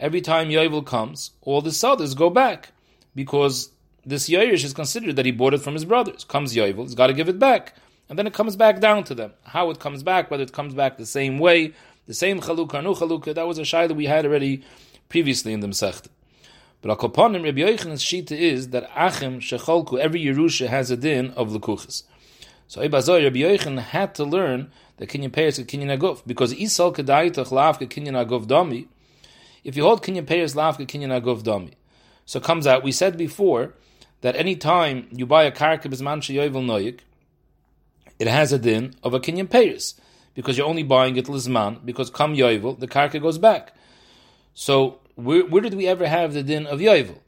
[0.00, 2.70] Every time Yovel comes, all the sadas go back
[3.16, 3.70] because
[4.06, 6.22] this Yairish is considered that he bought it from his brothers.
[6.22, 7.74] Comes Yovel, he's got to give it back
[8.08, 9.32] and then it comes back down to them.
[9.44, 11.74] How it comes back, whether it comes back the same way,
[12.06, 14.62] the same chalukah, no chalukah, that was a shay that we had already
[15.08, 16.08] previously in the Masechta.
[16.80, 21.50] But Akoponim Rabbi Yochanan's shita is that Achim Shecholku, every Yerusha has a din of
[21.50, 22.04] Lekuchas.
[22.68, 26.94] So Ibazoi, Rabbi Yochanan had to learn the Kinyan Peiris and Kinyan Aguf, because Isal
[26.94, 28.86] Kedaitach Lavka Kinyan Aguf Dami,
[29.64, 31.72] if you hold Kinyan Peiris Lavka Kinyan Aguf Dami,
[32.26, 33.72] so it comes out, we said before,
[34.20, 37.00] that any time you buy a karka bisman sheyovel noyik,
[38.18, 39.94] it has a din of a kinyan payers
[40.34, 43.72] because you're only buying it lizman because come yovel the karka goes back.
[44.54, 47.18] So where, where, did we ever have the din of yovel?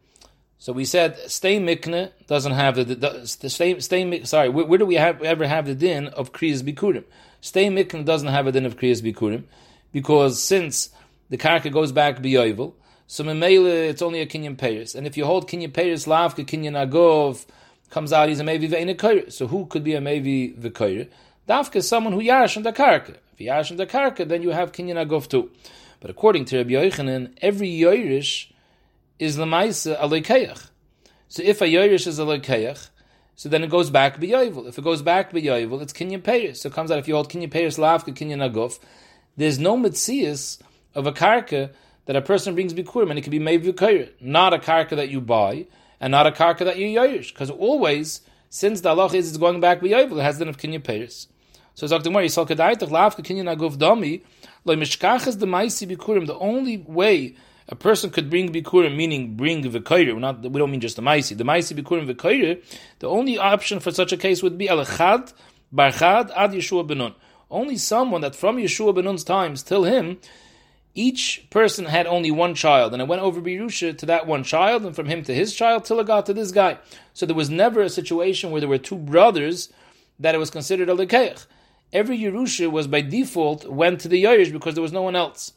[0.61, 4.85] So we said stay mikne doesn't have the, the, stay stay sorry where, where, do
[4.85, 7.05] we have ever have the din of kriyas bikurim?
[7.41, 9.45] Stay mikne doesn't have a din of kriyas bikurim
[9.91, 10.91] because since
[11.31, 12.75] the karka goes back biyovel,
[13.07, 16.77] so memele it's only a kinyan payers, and if you hold kinyan payers lavka kinyan
[16.77, 17.47] agov
[17.89, 19.33] comes out he's a maybe ve'inikoyer.
[19.33, 21.09] So who could be a maybe v'koyer?
[21.49, 23.17] Dafka is someone who yash in the karka.
[23.33, 25.51] If you yash in the karka, then you have kinyan agov too.
[26.01, 28.50] But according to Rabbi Yochanan, every yoirish
[29.21, 30.69] is lemaisa uh, alekeach.
[31.29, 32.89] So if a yoirish is alekeach,
[33.37, 34.67] so then it goes back b'yovel.
[34.67, 36.63] If it goes back b'yovel, it's kinyan payers.
[36.63, 38.81] So it comes out if you hold kinyan payers lavka kinyan agov,
[39.37, 40.61] there's no mitzias
[40.95, 41.71] of a karka
[42.07, 45.11] that a person brings bikurim, and it can be made v'koyer, not a karka that
[45.11, 45.67] you buy
[46.01, 47.33] and not a karka that you yoyish.
[47.33, 51.29] Because always, since the Allah is going back b'yovel, it has the of kinyan payers.
[51.75, 52.11] So it's Dr.
[52.11, 54.23] Yisal Kedaitach Lav Kinyan Aguf Dami,
[54.65, 57.37] Lo Mishkachas the Maisi Bikurim, the only way
[57.71, 61.37] a person could bring Bikurim, meaning bring Vikoyer, not we don't mean just the Maisi,
[61.37, 62.63] the Maisi Bikurim Vikoyer,
[62.99, 65.33] the only option for such a case would be Alechad,
[65.73, 67.15] Barchad, Ad Yeshua Benun.
[67.51, 70.19] Only someone that from Yeshua Benun's times till him
[70.95, 74.85] each person had only one child, and it went over Birusha to that one child,
[74.85, 76.79] and from him to his child, till it got to this guy.
[77.15, 79.73] So there was never a situation where there were two brothers
[80.19, 81.47] that it was considered a lekeich.
[81.93, 85.53] Every Yerusha was by default went to the Yerush because there was no one else.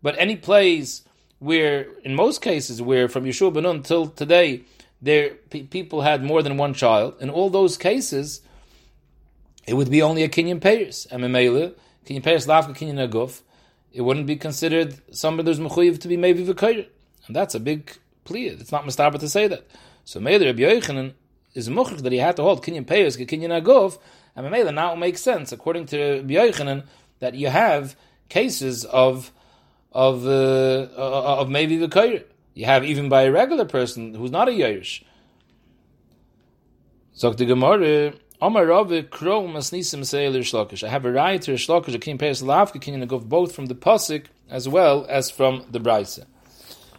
[0.00, 1.02] But any place
[1.38, 4.62] where, in most cases, where from Yeshua Benun till today,
[5.00, 8.40] there people had more than one child, in all those cases,
[9.66, 11.06] it would be only a Kenyan Payers.
[11.10, 13.42] And Kenyan Payers, Lafka Kenyan Aguf,
[13.92, 16.86] it wouldn't be considered somebody who's mechuyev to be maybe v'koyer.
[17.26, 18.48] And that's a big plea.
[18.48, 19.66] It's not mistaba to say that.
[20.04, 21.12] So maybe Rabbi Yochanan
[21.54, 23.98] is muchach that he had to hold kinyan payers, kinyan agov,
[24.34, 26.84] and maybe now it makes sense, according to Rabbi Yochanan,
[27.18, 27.96] that you have
[28.28, 29.32] cases of
[29.92, 32.24] of uh, of maybe the
[32.54, 35.02] You have even by a regular person who's not a Yerush.
[37.12, 38.14] So the Gemara.
[38.40, 38.92] I have a right
[41.42, 45.28] to Shlokish, a King Peres Lavka King go both from the Pasik as well as
[45.28, 46.24] from the Braisa.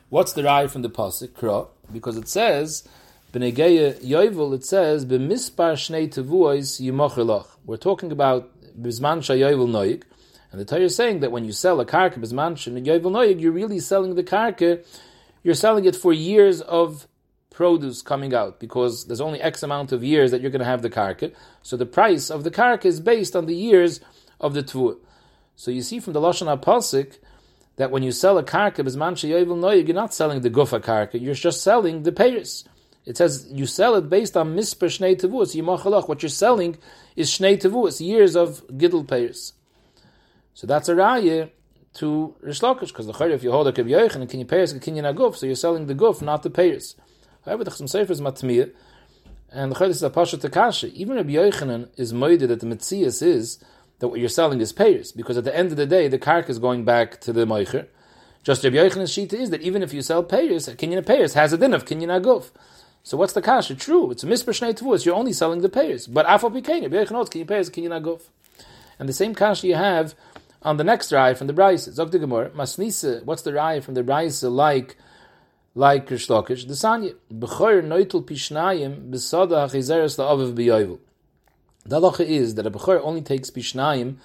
[0.09, 1.69] What's the right from the Pasik?
[1.93, 2.85] Because it says
[3.31, 7.47] Benegeya Yovel, it says B'mispar Shnei Tevuos Yimochilach.
[7.65, 10.03] We're talking about Bizman Shayovel Noik,
[10.51, 13.51] and the Torah is saying that when you sell a karka Bizman Shayovel Noik, you're
[13.51, 14.83] really selling the karka
[15.43, 17.07] you're selling it for years of
[17.49, 20.81] produce coming out because there's only X amount of years that you're going to have
[20.81, 21.33] the karka.
[21.63, 23.99] So the price of the karka is based on the years
[24.39, 24.97] of the tvur.
[25.55, 27.17] So you see from the Lashon HaPasik
[27.77, 31.21] that when you sell a karka, Bizman Sheyovel Noyig, you're not selling the gufa karka,
[31.21, 32.65] you're just selling the payers.
[33.05, 36.07] It says you sell it based on misper shnei tevuos yimachalach.
[36.07, 36.77] What you're selling
[37.15, 39.53] is shnei tevuos, years of gidl payers.
[40.59, 41.51] So that's a raya
[41.93, 44.73] to Rish because the chayr if you hold a kibyoich and can you pay us
[44.73, 46.97] a so you're selling the guf, not the payers.
[47.45, 48.69] However, the Chasam Sofer is matmiyah,
[49.53, 50.91] and the chayr is a pasha takasha.
[50.91, 53.63] Even Rabbi Yochanan is moided that the mitzias is
[53.99, 56.49] that what you're selling is payers, because at the end of the day, the kark
[56.49, 57.87] is going back to the moicher.
[58.43, 61.57] Just Rabbi Yochanan's shita is that even if you sell payers, kinyan payers has a
[61.57, 62.51] din of kinyan aguf.
[63.03, 63.75] So what's the kasha?
[63.75, 65.05] True, it's a misper shnei tavus.
[65.05, 68.19] You're only selling the payers, but afal pikain, Rabbi Yochanan can you pay.
[68.99, 70.13] And the same kasha you have
[70.61, 71.89] on the next raya from the Brisa.
[71.89, 74.97] Zok the Gemara, Masnisa, what's the raya from the Brisa like
[75.75, 76.67] like Krishlokish?
[76.67, 80.99] The Sanya, Bechor noitul pishnayim besada hachizeres la'aviv b'yoyvel.
[81.85, 84.17] The halacha is that a Bechor only takes pishnayim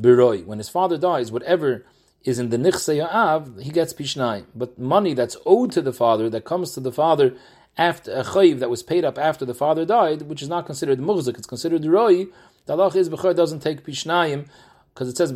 [0.00, 0.44] beroi.
[0.44, 1.84] When his father dies, whatever
[2.24, 4.46] is in the nichse av, he gets pishnayim.
[4.54, 7.34] But money that's owed to the father, that comes to the father
[7.78, 10.98] after a chayiv that was paid up after the father died, which is not considered
[10.98, 12.26] muhzik, it's considered roi,
[12.64, 14.48] the halacha is Bechor doesn't take pishnayim
[14.96, 15.30] because it says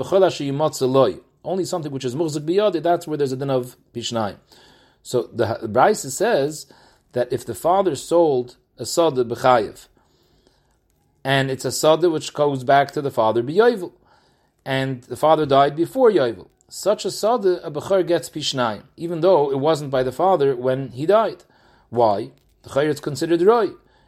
[0.80, 1.18] loy.
[1.44, 4.36] Only something which is muhzik biyad, that's where there's a din of pishnayim.
[5.02, 6.64] So the, Brisa says
[7.12, 9.86] that if the father sold a sada b'chayev,
[11.22, 13.92] and it's a sada which goes back to the father biyovel,
[14.64, 19.50] and the father died before yovel, such a sada a bechor gets pishnayim, even though
[19.50, 21.44] it wasn't by the father when he died.
[21.90, 22.30] Why?
[22.62, 23.64] The chayr is considered roy.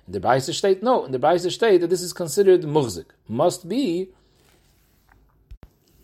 [0.06, 1.04] In the Brisa state, no.
[1.04, 3.10] In the Brisa state that this is considered muhzik.
[3.28, 4.08] Must be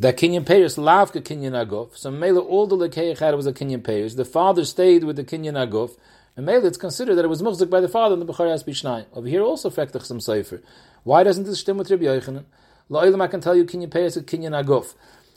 [0.01, 1.97] that Kenyan payers lavka Kenyan aguf.
[1.97, 4.17] So Mela all the lekeich had was a Kenyan payers.
[4.17, 5.97] The father stayed with the Kenyan aguf.
[6.37, 8.63] And Mela it's considered that it was muhzik by the father and the Bukhari has
[8.63, 9.07] bishnai.
[9.13, 10.63] Over here also fektach some sefer.
[11.03, 12.45] Why doesn't this stem with Rabbi Yochanan?
[12.91, 14.95] La'ilam I can tell you Kenyan payers a Kenyan aguf.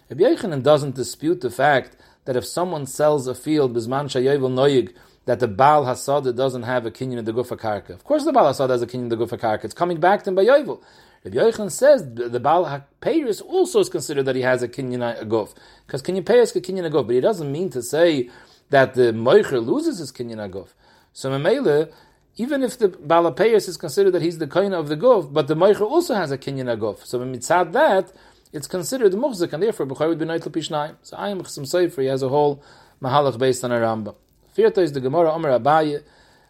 [0.10, 4.94] Rabbi Yochanan doesn't dispute the fact that if someone sells a field bizman shayovel noyig
[5.26, 7.92] that the Baal Hasada doesn't have a kinyan in the Gufa Karka.
[7.92, 9.66] Of course the Baal Hasada has a kinyan in the Gufa Karka.
[9.66, 10.82] It's coming back to him by Yovel.
[11.24, 15.54] Rabbi Yochanan says the Baal HaPeiris also is considered that he has a kinyan aguf.
[15.86, 17.06] Because kinyan payers a kinyan aguf.
[17.06, 18.30] But he doesn't mean to say
[18.72, 20.70] that the Moicher loses his kinyan aguf.
[21.14, 21.92] So Mamela,
[22.38, 25.48] even if the Baal HaPeiris is considered that he's the kind of the guf, but
[25.48, 27.06] the Moicher also has a kinyan aguf.
[27.06, 28.12] So mitzad that,
[28.52, 30.96] it's considered muhzik, and therefore Bukhari would be night pishnayim.
[31.04, 32.64] So I am some sefer, he has a whole
[33.00, 34.16] mahalach based on a Rambam.
[34.56, 36.04] Vierta is the Gemara Omer Abaye,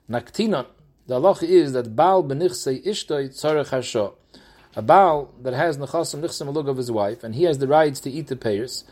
[0.09, 0.65] Naktinon.
[1.07, 4.13] The halacha is that Baal benichsei ishtoi tzarech hasho
[4.75, 7.99] a Baal that has Nechasim Nichsim Alug of his wife, and he has the rights
[8.01, 8.83] to eat the payers,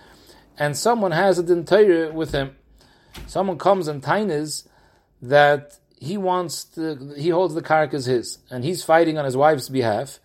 [0.58, 2.56] and someone has a Dintayr with him.
[3.28, 4.68] Someone comes and tainas
[5.22, 9.36] that he wants to, he holds the karka as his, and he's fighting on his
[9.36, 10.20] wife's behalf,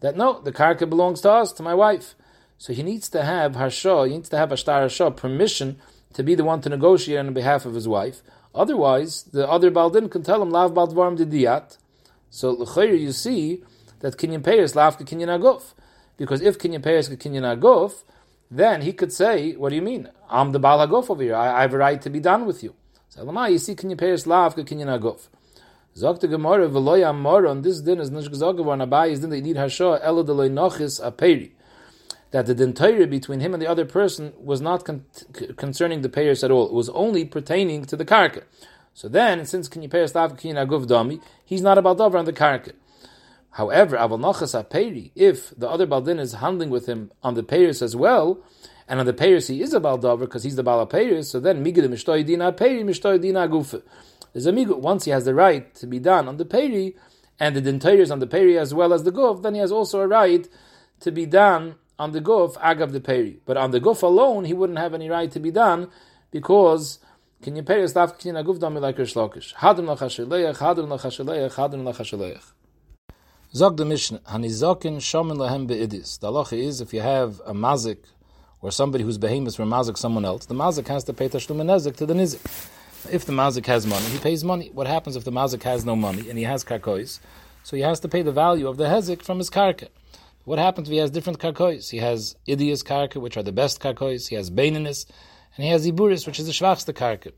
[0.00, 2.14] that no, the karka belongs to us, to my wife.
[2.58, 5.78] So he needs to have Harsha, he needs to have Ashtar Harsha, permission
[6.14, 8.22] to be the one to negotiate on behalf of his wife.
[8.54, 11.78] Otherwise, the other Baldin can tell him, Lav Baldvarm Didiyat.
[12.30, 13.62] So, you see,
[14.02, 15.74] that kinyan payers lafka kinyan aguf.
[16.18, 18.02] Because if kinyan payers get kinyan aguf,
[18.50, 20.08] then he could say, what do you mean?
[20.28, 21.34] I'm the Baal Haguf over here.
[21.34, 22.74] I, I, have a right to be done with you.
[23.08, 25.28] So, you see kinyan payers lafka kinyan aguf.
[25.96, 29.30] Zok the Gemara, v'loy amor, on this din is nish gezog geworden, Abaye is din
[29.30, 31.52] that you need hasho, elo de nochis aperi.
[32.30, 35.04] That the dentire between him and the other person was not con-
[35.56, 36.66] concerning the payers at all.
[36.66, 38.44] It was only pertaining to the karka.
[38.94, 42.32] So then, since kinyan payers lafka kinyan aguf dami, he's not about over on the
[42.32, 42.72] karka.
[43.52, 47.82] However, Aval Nachas Aperi, if the other Baldin is handling with him on the Peiris
[47.82, 48.40] as well,
[48.88, 51.64] and on the Peiris he is a Baldover because he's the Bala Peiris, so then
[51.64, 53.82] Migid Mishtoy Dina Peri, Mishtoy Dina Gufa.
[54.32, 56.96] There's a Migud, once he has the right to be done on the Peri,
[57.38, 60.00] and the Dintayr on the Peri as well as the Guf, then he has also
[60.00, 60.48] a right
[61.00, 63.40] to be done on the Guf, Agav the Peri.
[63.44, 65.88] But on the Guf alone, he wouldn't have any right to be done
[66.30, 67.00] because
[67.42, 69.54] can you pay a staff kinyan aguf dami like Rish Lakish?
[69.54, 72.52] Hadrim lachashaleach, hadrim lachashaleach, hadrim lachashaleach.
[73.54, 76.18] Zog the Mishnah, Hanizokin Shomin Lahem Be'idis.
[76.18, 77.98] The halacha is if you have a mazik
[78.62, 81.96] or somebody who's behemoth for mazik someone else, the mazik has to pay tashlum nezik
[81.96, 82.40] to the nizik.
[83.12, 84.70] If the mazik has money, he pays money.
[84.72, 87.20] What happens if the mazik has no money and he has karkois?
[87.62, 89.88] So he has to pay the value of the hezik from his karka.
[90.44, 91.90] What happens if he has different karkois?
[91.90, 94.28] He has idias karka, which are the best karkois.
[94.28, 95.04] He has baininus,
[95.58, 97.32] and he has iburis, which is the shvachste karka.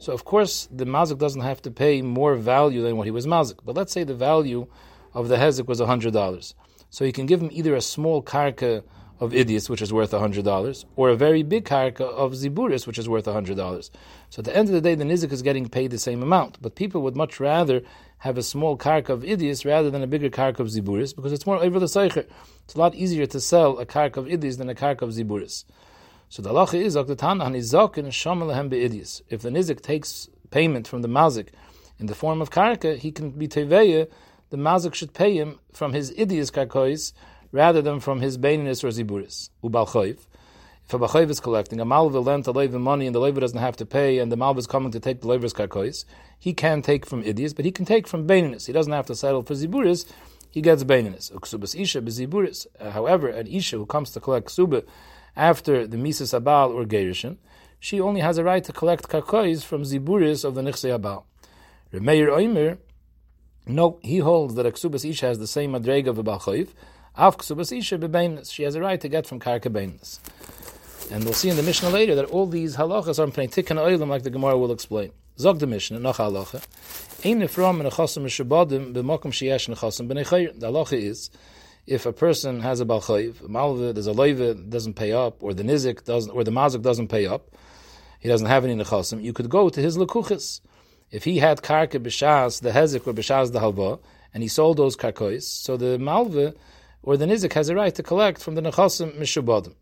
[0.00, 3.28] So of course the mazik doesn't have to pay more value than what he was
[3.28, 3.60] mazik.
[3.64, 4.66] But let's say the value
[5.14, 6.54] of the hezek was hundred dollars.
[6.90, 8.82] So you can give him either a small karka
[9.20, 13.08] of idius, which is worth $100, or a very big karka of ziburis, which is
[13.08, 13.90] worth $100.
[14.30, 16.60] So at the end of the day, the nizik is getting paid the same amount.
[16.60, 17.82] But people would much rather
[18.18, 21.46] have a small karka of idius rather than a bigger karka of ziburis, because it's
[21.46, 22.26] more over the seicher.
[22.64, 25.64] It's a lot easier to sell a karka of idius than a karka of ziburis.
[26.28, 26.96] So the halacha is,
[29.28, 31.48] if the nizik takes payment from the mazik
[31.98, 34.08] in the form of karka, he can be teveya,
[34.54, 37.12] the mazik should pay him from his idius karkois,
[37.50, 39.50] rather than from his baininus or ziburis.
[39.64, 40.16] Ubal
[40.86, 43.58] If a bachayv is collecting, a malva lent a leiva money and the leiva doesn't
[43.58, 46.04] have to pay, and the malva is coming to take the leiva's karkois,
[46.38, 48.68] he can take from idias, but he can take from baininus.
[48.68, 50.08] He doesn't have to settle for ziburis,
[50.52, 51.32] he gets baininus.
[51.32, 52.68] Uksubas isha beziburis.
[52.78, 54.84] Uh, however, an isha who comes to collect ksuba
[55.34, 57.38] after the mises abal or gerishin,
[57.80, 61.24] she only has a right to collect karkois from ziburis of the nichse abal.
[61.92, 62.78] Remeir oimer,
[63.66, 66.68] no, he holds that a ksubas isha has the same madrega of a balchayv,
[67.16, 67.36] Av
[67.72, 70.18] isha She has a right to get from karka beinis.
[71.12, 74.08] And we'll see in the Mishnah later that all these halachas are pnei tikkun oilam,
[74.08, 75.12] like the Gemara will explain.
[75.38, 76.64] Zog the Mishnah, noch halacha.
[77.24, 80.58] Ein nefram in a chasam mishabadim b'mokum sheyesh nechasim b'nei.
[80.58, 81.30] The halacha is,
[81.86, 85.62] if a person has a balchayiv, malva, there's a loiva doesn't pay up, or the
[85.62, 87.54] nizik doesn't, or the mazik doesn't pay up,
[88.18, 90.62] he doesn't have any nechasim, you could go to his lekuchis.
[91.10, 94.00] If he had karka b'shas, the hezik, or b'shas the halva,
[94.32, 96.54] and he sold those karkois, so the malva,
[97.02, 99.74] or the nizik has a right to collect from the nechasim mishabadim.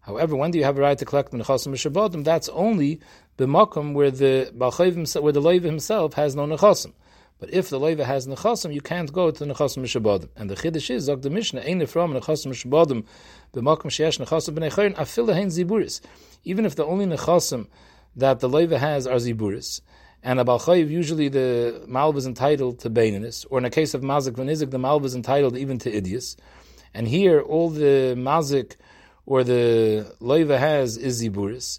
[0.00, 2.24] However, when do you have a right to collect the nechasim mishabadim?
[2.24, 3.00] That's only
[3.38, 6.92] the makom where the where the leiva himself has no nechasim.
[7.40, 10.28] But if the leiva has nechasim, you can't go to the nechasim mishabadim.
[10.36, 13.04] And the chiddush is the mishnah ain't from nechasim mishabadim
[13.54, 16.00] b'makom sheyesh nechasim b'nei chayrin afil ziburis.
[16.44, 17.68] Even if the only nechasim
[18.14, 19.80] that the leiva has are ziburis.
[20.26, 24.00] And a balchayiv, usually the malv is entitled to baininus, or in a case of
[24.00, 26.34] mazik v'nizik, the malv is entitled even to idius.
[26.94, 28.76] And here, all the mazik
[29.26, 31.78] or the loiva has is ziburis.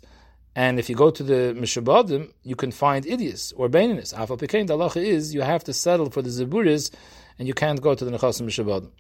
[0.56, 4.14] And if you go to the mishabadim, you can find idius or baininus.
[4.14, 6.92] Afal pekain, the halacha is you have to settle for the ziburis,
[7.40, 8.92] and you can't go to the nechasim mishabadim.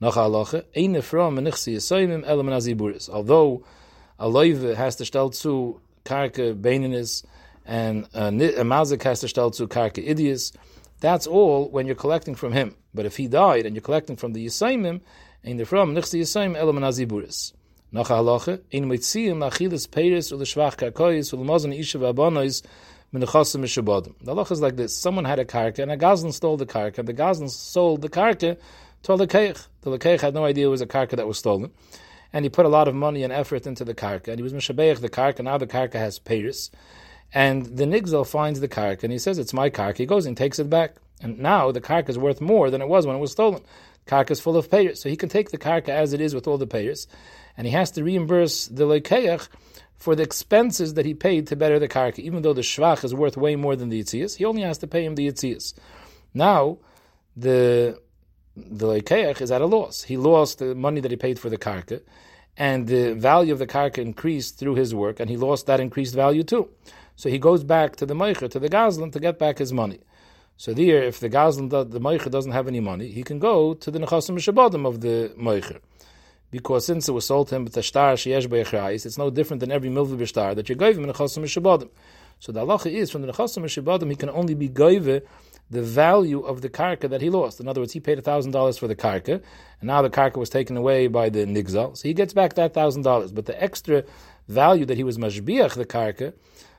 [0.00, 3.10] Nacha halacha, ein nefram menichsi yisoyimim elam ziburis.
[3.10, 3.62] Although
[4.18, 7.26] a loiva has to stel zu karka baininus,
[7.66, 10.56] and uh, a, a mazik has to stel zu karka idius,
[11.00, 12.74] that's all when you're collecting from him.
[12.94, 15.00] But if he died and you're collecting from the yisoyimim,
[15.46, 17.52] in the from nichsi yisaim elam naziburis.
[17.92, 22.62] Nach halacha in mitziyim achilas peiris ul shvach kakois ul mazon ishav abonois
[23.12, 24.14] min chasim mishabadim.
[24.22, 26.98] The halacha is like this: someone had a karka and a gazlan stole the karka.
[26.98, 28.58] and The gazlan sold the karka
[29.04, 29.66] to a lekeich.
[29.82, 31.70] The lekeich had no idea it was a karka that was stolen,
[32.32, 34.52] and he put a lot of money and effort into the karka, and he was
[34.52, 35.44] mishabeich the karka.
[35.44, 36.70] Now the karka has peiris,
[37.32, 39.98] and the nigzel finds the karka and he says it's my karka.
[39.98, 42.88] He goes and takes it back, and now the karka is worth more than it
[42.88, 43.62] was when it was stolen
[44.06, 45.00] karka is full of payers.
[45.00, 47.06] So he can take the karka as it is with all the payers,
[47.56, 49.48] and he has to reimburse the lekeach
[49.96, 52.20] for the expenses that he paid to better the karka.
[52.20, 54.86] Even though the shvach is worth way more than the yitzias, he only has to
[54.86, 55.74] pay him the yitzias.
[56.32, 56.78] Now,
[57.36, 58.00] the
[58.56, 60.02] the lekeach is at a loss.
[60.02, 62.00] He lost the money that he paid for the karka,
[62.56, 66.14] and the value of the karka increased through his work, and he lost that increased
[66.14, 66.68] value too.
[67.16, 70.00] So he goes back to the meicher, to the gazlan, to get back his money.
[70.58, 73.90] So there, if the Gazlan, the Meicher doesn't have any money, he can go to
[73.90, 75.80] the Nechasim Shabbatim of the Meicher.
[76.50, 79.60] Because since it was sold to him with the Shtar Sheyesh Be'echrais, it's no different
[79.60, 81.90] than every Milvah B'Shtar that you gave him in Nechasim Shabbatim.
[82.38, 86.40] So the halacha is, from the Nechasim Shabbatim, he can only be gave the value
[86.40, 87.60] of the karka that he lost.
[87.60, 89.42] In other words, he paid $1,000 for the karka,
[89.80, 92.72] and now the karka was taken away by the nigzal, so he gets back that
[92.72, 93.34] $1,000.
[93.34, 94.04] But the extra
[94.48, 96.32] value that he was mashbiach, the karka,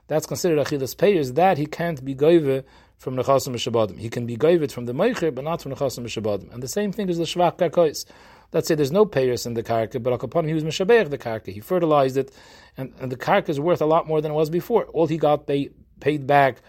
[0.07, 2.63] that's considered achilas payers, that he can't be goive
[2.97, 3.99] from Nechasim Shabbatim.
[3.99, 6.53] He can be goivet from the Meicher, but not from Nechasim Shabbatim.
[6.53, 8.05] And the same thing is the Shvach Karkois.
[8.53, 11.47] Let's say there's no payers in the karka, but him he was Meshabeach the karka.
[11.47, 12.33] He fertilized it,
[12.77, 14.85] and, and the karka is worth a lot more than it was before.
[14.85, 16.61] All he got pay, paid back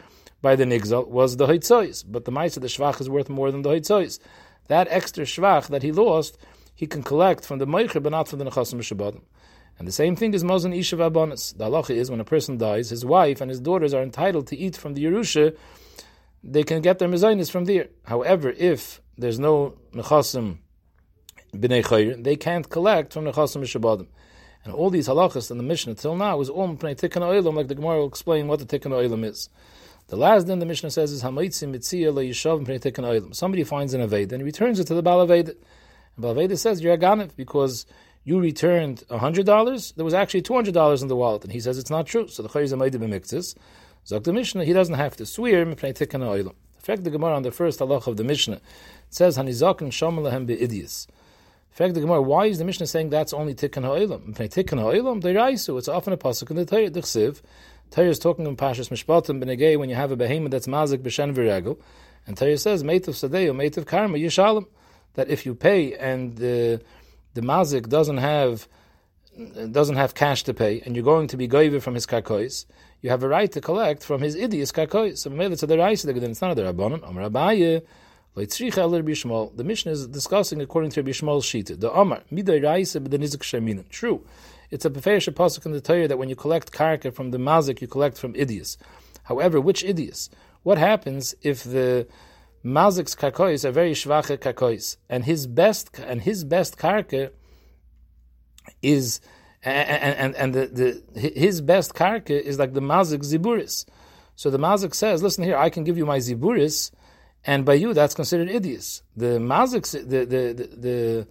[0.43, 3.63] by the nigzal was the Hoitzois, but the Maisa, the Shvach, is worth more than
[3.63, 4.19] the Hoitzois.
[4.67, 6.37] That extra Shvach that he lost,
[6.75, 9.23] he can collect from the Meicher, but not from the Nechasim Shabbatim.
[9.79, 11.57] And the same thing is Mosin Ishav Abonis.
[11.57, 14.57] The halacha is when a person dies, his wife and his daughters are entitled to
[14.57, 15.57] eat from the Yerusha
[16.43, 17.89] they can get their mezainis from there.
[18.05, 20.59] However, if there's no nechasim
[21.55, 24.07] b'nei chayr, they can't collect from nechasim mishabadim.
[24.65, 27.69] And all these halachas in the Mishnah till now is all pnei tikkun oilam, like
[27.69, 29.49] the Gemara will explain what the tikkun oilam is.
[30.09, 33.35] The last thing the Mishnah says is hamaitzi mitzia le'yishav pnei tikkun.
[33.35, 35.31] Somebody finds an aved and returns it to the Baal.
[35.31, 35.55] And
[36.17, 37.87] Baal says you're a because
[38.29, 39.93] you returned hundred dollars.
[39.93, 42.29] There was actually two hundred dollars in the wallet, and he says it's not true.
[42.29, 43.57] So the chayr is a b'miktzis.
[44.07, 46.55] Zog the Mishnah, he doesn't have to swear mipnei tikkun oilam.
[46.77, 48.63] In fact, the Gemara on the first halach of the Mishnah it
[49.09, 51.07] says hanizakin shomalahem be'idius.
[51.71, 54.35] fact, the Gemara, why is the Mishnah saying that's only Tikkun Ha'ilam?
[54.35, 57.41] Tikkun Ha'ilam, Deiraisu, it's often a pasuk in the Torah, the Chsiv.
[57.91, 61.35] Torah is talking in Pashas Mishpatim, Benegay, when you have a behemoth that's mazik b'shen
[61.35, 61.79] v'regel,
[62.27, 64.19] and Torah says, Meit of Sadeo, Meit of Karma,
[65.15, 66.83] that if you pay and the,
[67.35, 68.69] the mazik doesn't have
[69.71, 72.67] doesn't have cash to pay, and you're going to be goyve from his karkois,
[73.03, 75.19] you have a right to collect from his idios karkois.
[75.19, 77.09] So it's the right to it's not the rabbanon.
[77.09, 77.83] Amar Abaye,
[78.35, 81.79] the Mishnah is discussing according to Rabbi Shmuel's shita.
[81.79, 83.89] The Amar miday raisa b'denizik sheminin.
[83.89, 84.25] True,
[84.71, 87.81] it's a beferish pasuk in the Torah that when you collect karka from the mazik,
[87.81, 88.77] you collect from idios.
[89.25, 90.29] However, which idios?
[90.63, 92.07] What happens if the
[92.69, 97.31] mazik's karkois are very shvache karkois, and his best and his best karka
[98.83, 99.21] is
[99.63, 103.85] and and, and the, the his best karka is like the mazik ziburis.
[104.37, 106.91] So the mazik says, "Listen here, I can give you my ziburis,
[107.45, 111.27] and by you that's considered idios." The mazik, the the the, the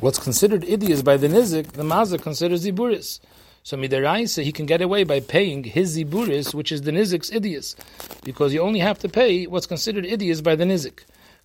[0.00, 3.20] what's considered idios by the nizik, the mazik considers ziburis.
[3.62, 7.74] So midaraisa, he can get away by paying his ziburis, which is the nizik's idios,
[8.24, 11.00] because you only have to pay what's considered idios by the nizik.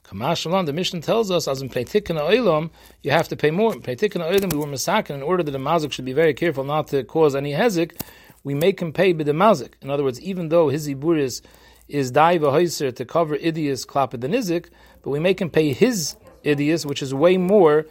[0.06, 2.70] Kamashalan, the mission tells us, as in Peitikana Oilam,
[3.02, 3.74] you have to pay more.
[3.74, 6.64] In Peitikana Oilam, we were masakin in order that the mazik should be very careful
[6.64, 8.00] not to cause any hezik.
[8.44, 9.74] We make him pay by the mazik.
[9.82, 11.42] In other words, even though his iburis
[11.88, 14.70] is daiva hoiser to cover idias klapid the nizik,
[15.02, 17.86] but we make him pay his idias, which is way more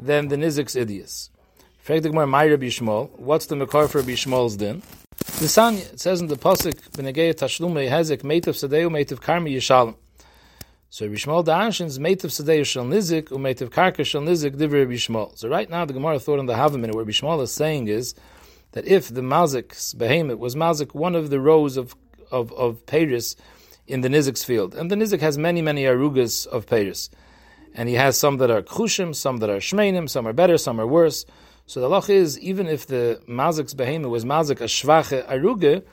[0.00, 1.28] than the nizik's idias.
[1.88, 2.02] What's
[3.46, 4.82] the makar for Bishmol's din?
[5.38, 9.94] The it says in the Pasuk, B'negei Tashlume Hezek, Meitav Sadeu, Meitav Karmi Yishalom.
[10.90, 15.38] So Rishmal Da'ashin's Meitav Sadei Shal Nizik, Umeitav Karka Shal Nizik, Divri Rishmal.
[15.38, 17.88] So right now the Gemara thought on the half a minute, where Rishmal is saying
[17.88, 18.14] is
[18.72, 21.96] that if the Mazik's behemoth was Mazik, one of the rows of,
[22.30, 23.34] of, of Paris
[23.86, 27.08] in the Nizik's field, and the Nizik has many, many arugas of Paris,
[27.74, 30.78] and he has some that are Khushim, some that are Shmeinim, some are better, some
[30.78, 31.24] are worse.
[31.68, 35.84] So the loch is, even if the Mazik's behemoth was Mazik a Shvache aruga,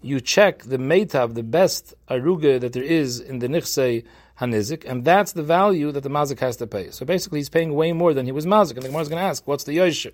[0.00, 4.06] you check the Meitav, the best aruga that there is in the Nichsei
[4.40, 6.90] hanizik, and that's the value that the mazik has to pay.
[6.92, 8.76] So basically, he's paying way more than he was mazik.
[8.76, 10.12] And the Gemara is going to ask, what's the yosher?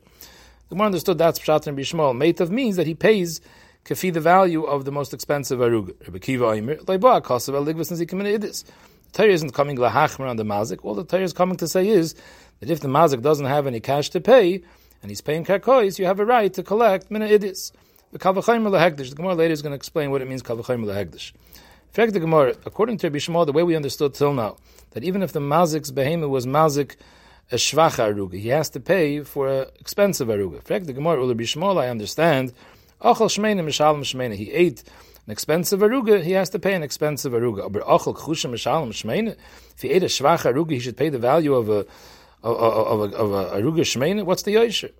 [0.68, 2.16] The Gemara understood that's pshat and bishmol.
[2.16, 3.40] Meitav means that he pays
[3.84, 5.94] kafi the value of the most expensive arug.
[6.08, 8.64] Rabbi Kiva Aimer leiba kasav eligvus nizikim idis.
[9.12, 10.80] Torah isn't coming lahachmer on the mazik.
[10.82, 12.16] All the Torah is coming to say is
[12.58, 14.64] that if the mazik doesn't have any cash to pay
[15.04, 17.72] and he's paying karkois, you have a right to collect mina idis.
[18.12, 19.10] The kalvachayim lahegdish.
[19.10, 21.32] The Gemara later is going to explain what it means kalvachayim lahegdish.
[21.92, 24.56] Fact the Gemara, according to Shmuel, the way we understood till now,
[24.92, 26.96] that even if the mazik's behemoth was mazik
[27.52, 30.62] a shvacha aruga, he has to pay for an expensive aruga.
[30.62, 32.54] Fact the Gemara, Rabbi Shmuel, I understand,
[33.02, 34.84] achal shmeina mishalim shmeina, he ate
[35.26, 37.70] an expensive aruga, he has to pay an expensive aruga.
[37.70, 39.36] But achal kchusha mishalim shmeina,
[39.74, 41.84] if he ate a shvacha aruga, he should pay the value of a
[42.44, 44.22] of, of, of, a aruga shmeina.
[44.22, 44.90] What's the yosher?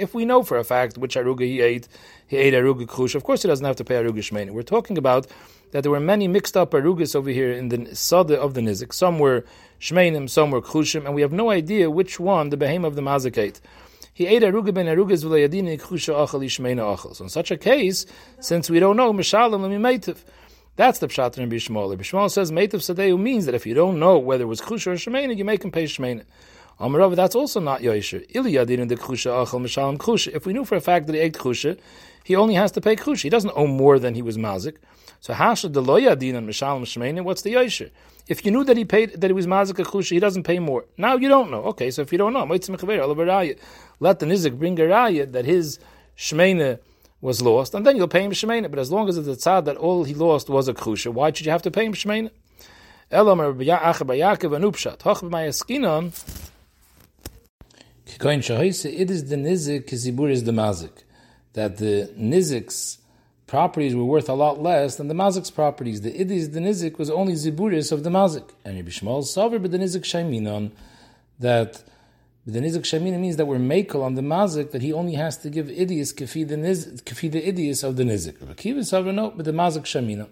[0.00, 1.88] If we know for a fact which aruga he ate,
[2.26, 4.50] he ate aruga krush, of course he doesn't have to pay aruga shmeni.
[4.52, 5.26] We're talking about
[5.72, 8.94] that there were many mixed up arugas over here in the sada of the nizik.
[8.94, 9.44] Some were
[9.80, 13.02] shmenim, some were krushim, and we have no idea which one the behem of the
[13.02, 13.60] mazik ate.
[14.14, 17.14] He ate aruga ben arugas v'layadini krusha achal ishmeina achal.
[17.14, 18.06] So in such a case,
[18.40, 20.18] since we don't know, mishalim lemimaitiv.
[20.80, 21.94] That's the pshat in Bishmol.
[21.94, 24.94] Bishmol says meitiv sadeu means that if you don't know whether it was krush or
[24.94, 26.24] shmeina, you make him pay shmeina.
[26.80, 28.26] Amarov, that's also not Yosher.
[28.32, 30.34] Iliyadin the Krusha Achal Mishalim Krusha.
[30.34, 31.78] If we knew for a fact that he ate Krusha,
[32.24, 33.24] he only has to pay Krusha.
[33.24, 34.78] He doesn't owe more than he was Mazik.
[35.20, 37.90] So Hasha Loyadin and Mishalim Shmeini, what's the Yosher?
[38.26, 40.60] If you knew that he paid that he was Mazik a Krusha, he doesn't pay
[40.60, 40.86] more.
[40.96, 41.64] Now you don't know.
[41.64, 42.72] Okay, so if you don't know, let the
[44.24, 45.78] Nizik bring a raya that his
[46.16, 46.78] Shmeina
[47.20, 48.70] was lost, and then you'll pay him Shmeina.
[48.70, 51.32] But as long as it's a tzad that all he lost was a Krusha, why
[51.32, 52.30] should you have to pay him Shmeina?
[53.10, 55.02] Elam Yaakov Anupshat.
[55.02, 56.12] Hoch b'mayaskinon.
[58.06, 61.04] It is the nizik, kizibur is the mazik.
[61.52, 62.98] That the nizik's
[63.46, 66.00] properties were worth a lot less than the mazik's properties.
[66.02, 68.50] The idis, the nizik, was only ziburis of the mazik.
[68.64, 70.72] And Rabbi Shmuel sover, but the nizik shaiminon,
[71.38, 71.82] that
[72.46, 75.50] the nizik shaimina means that we're makel on the mazik, that he only has to
[75.50, 78.56] give idis kafi the, niz, kafi the idis of the nizik.
[78.56, 80.28] Kiva sover, no, but the mazik shaimina.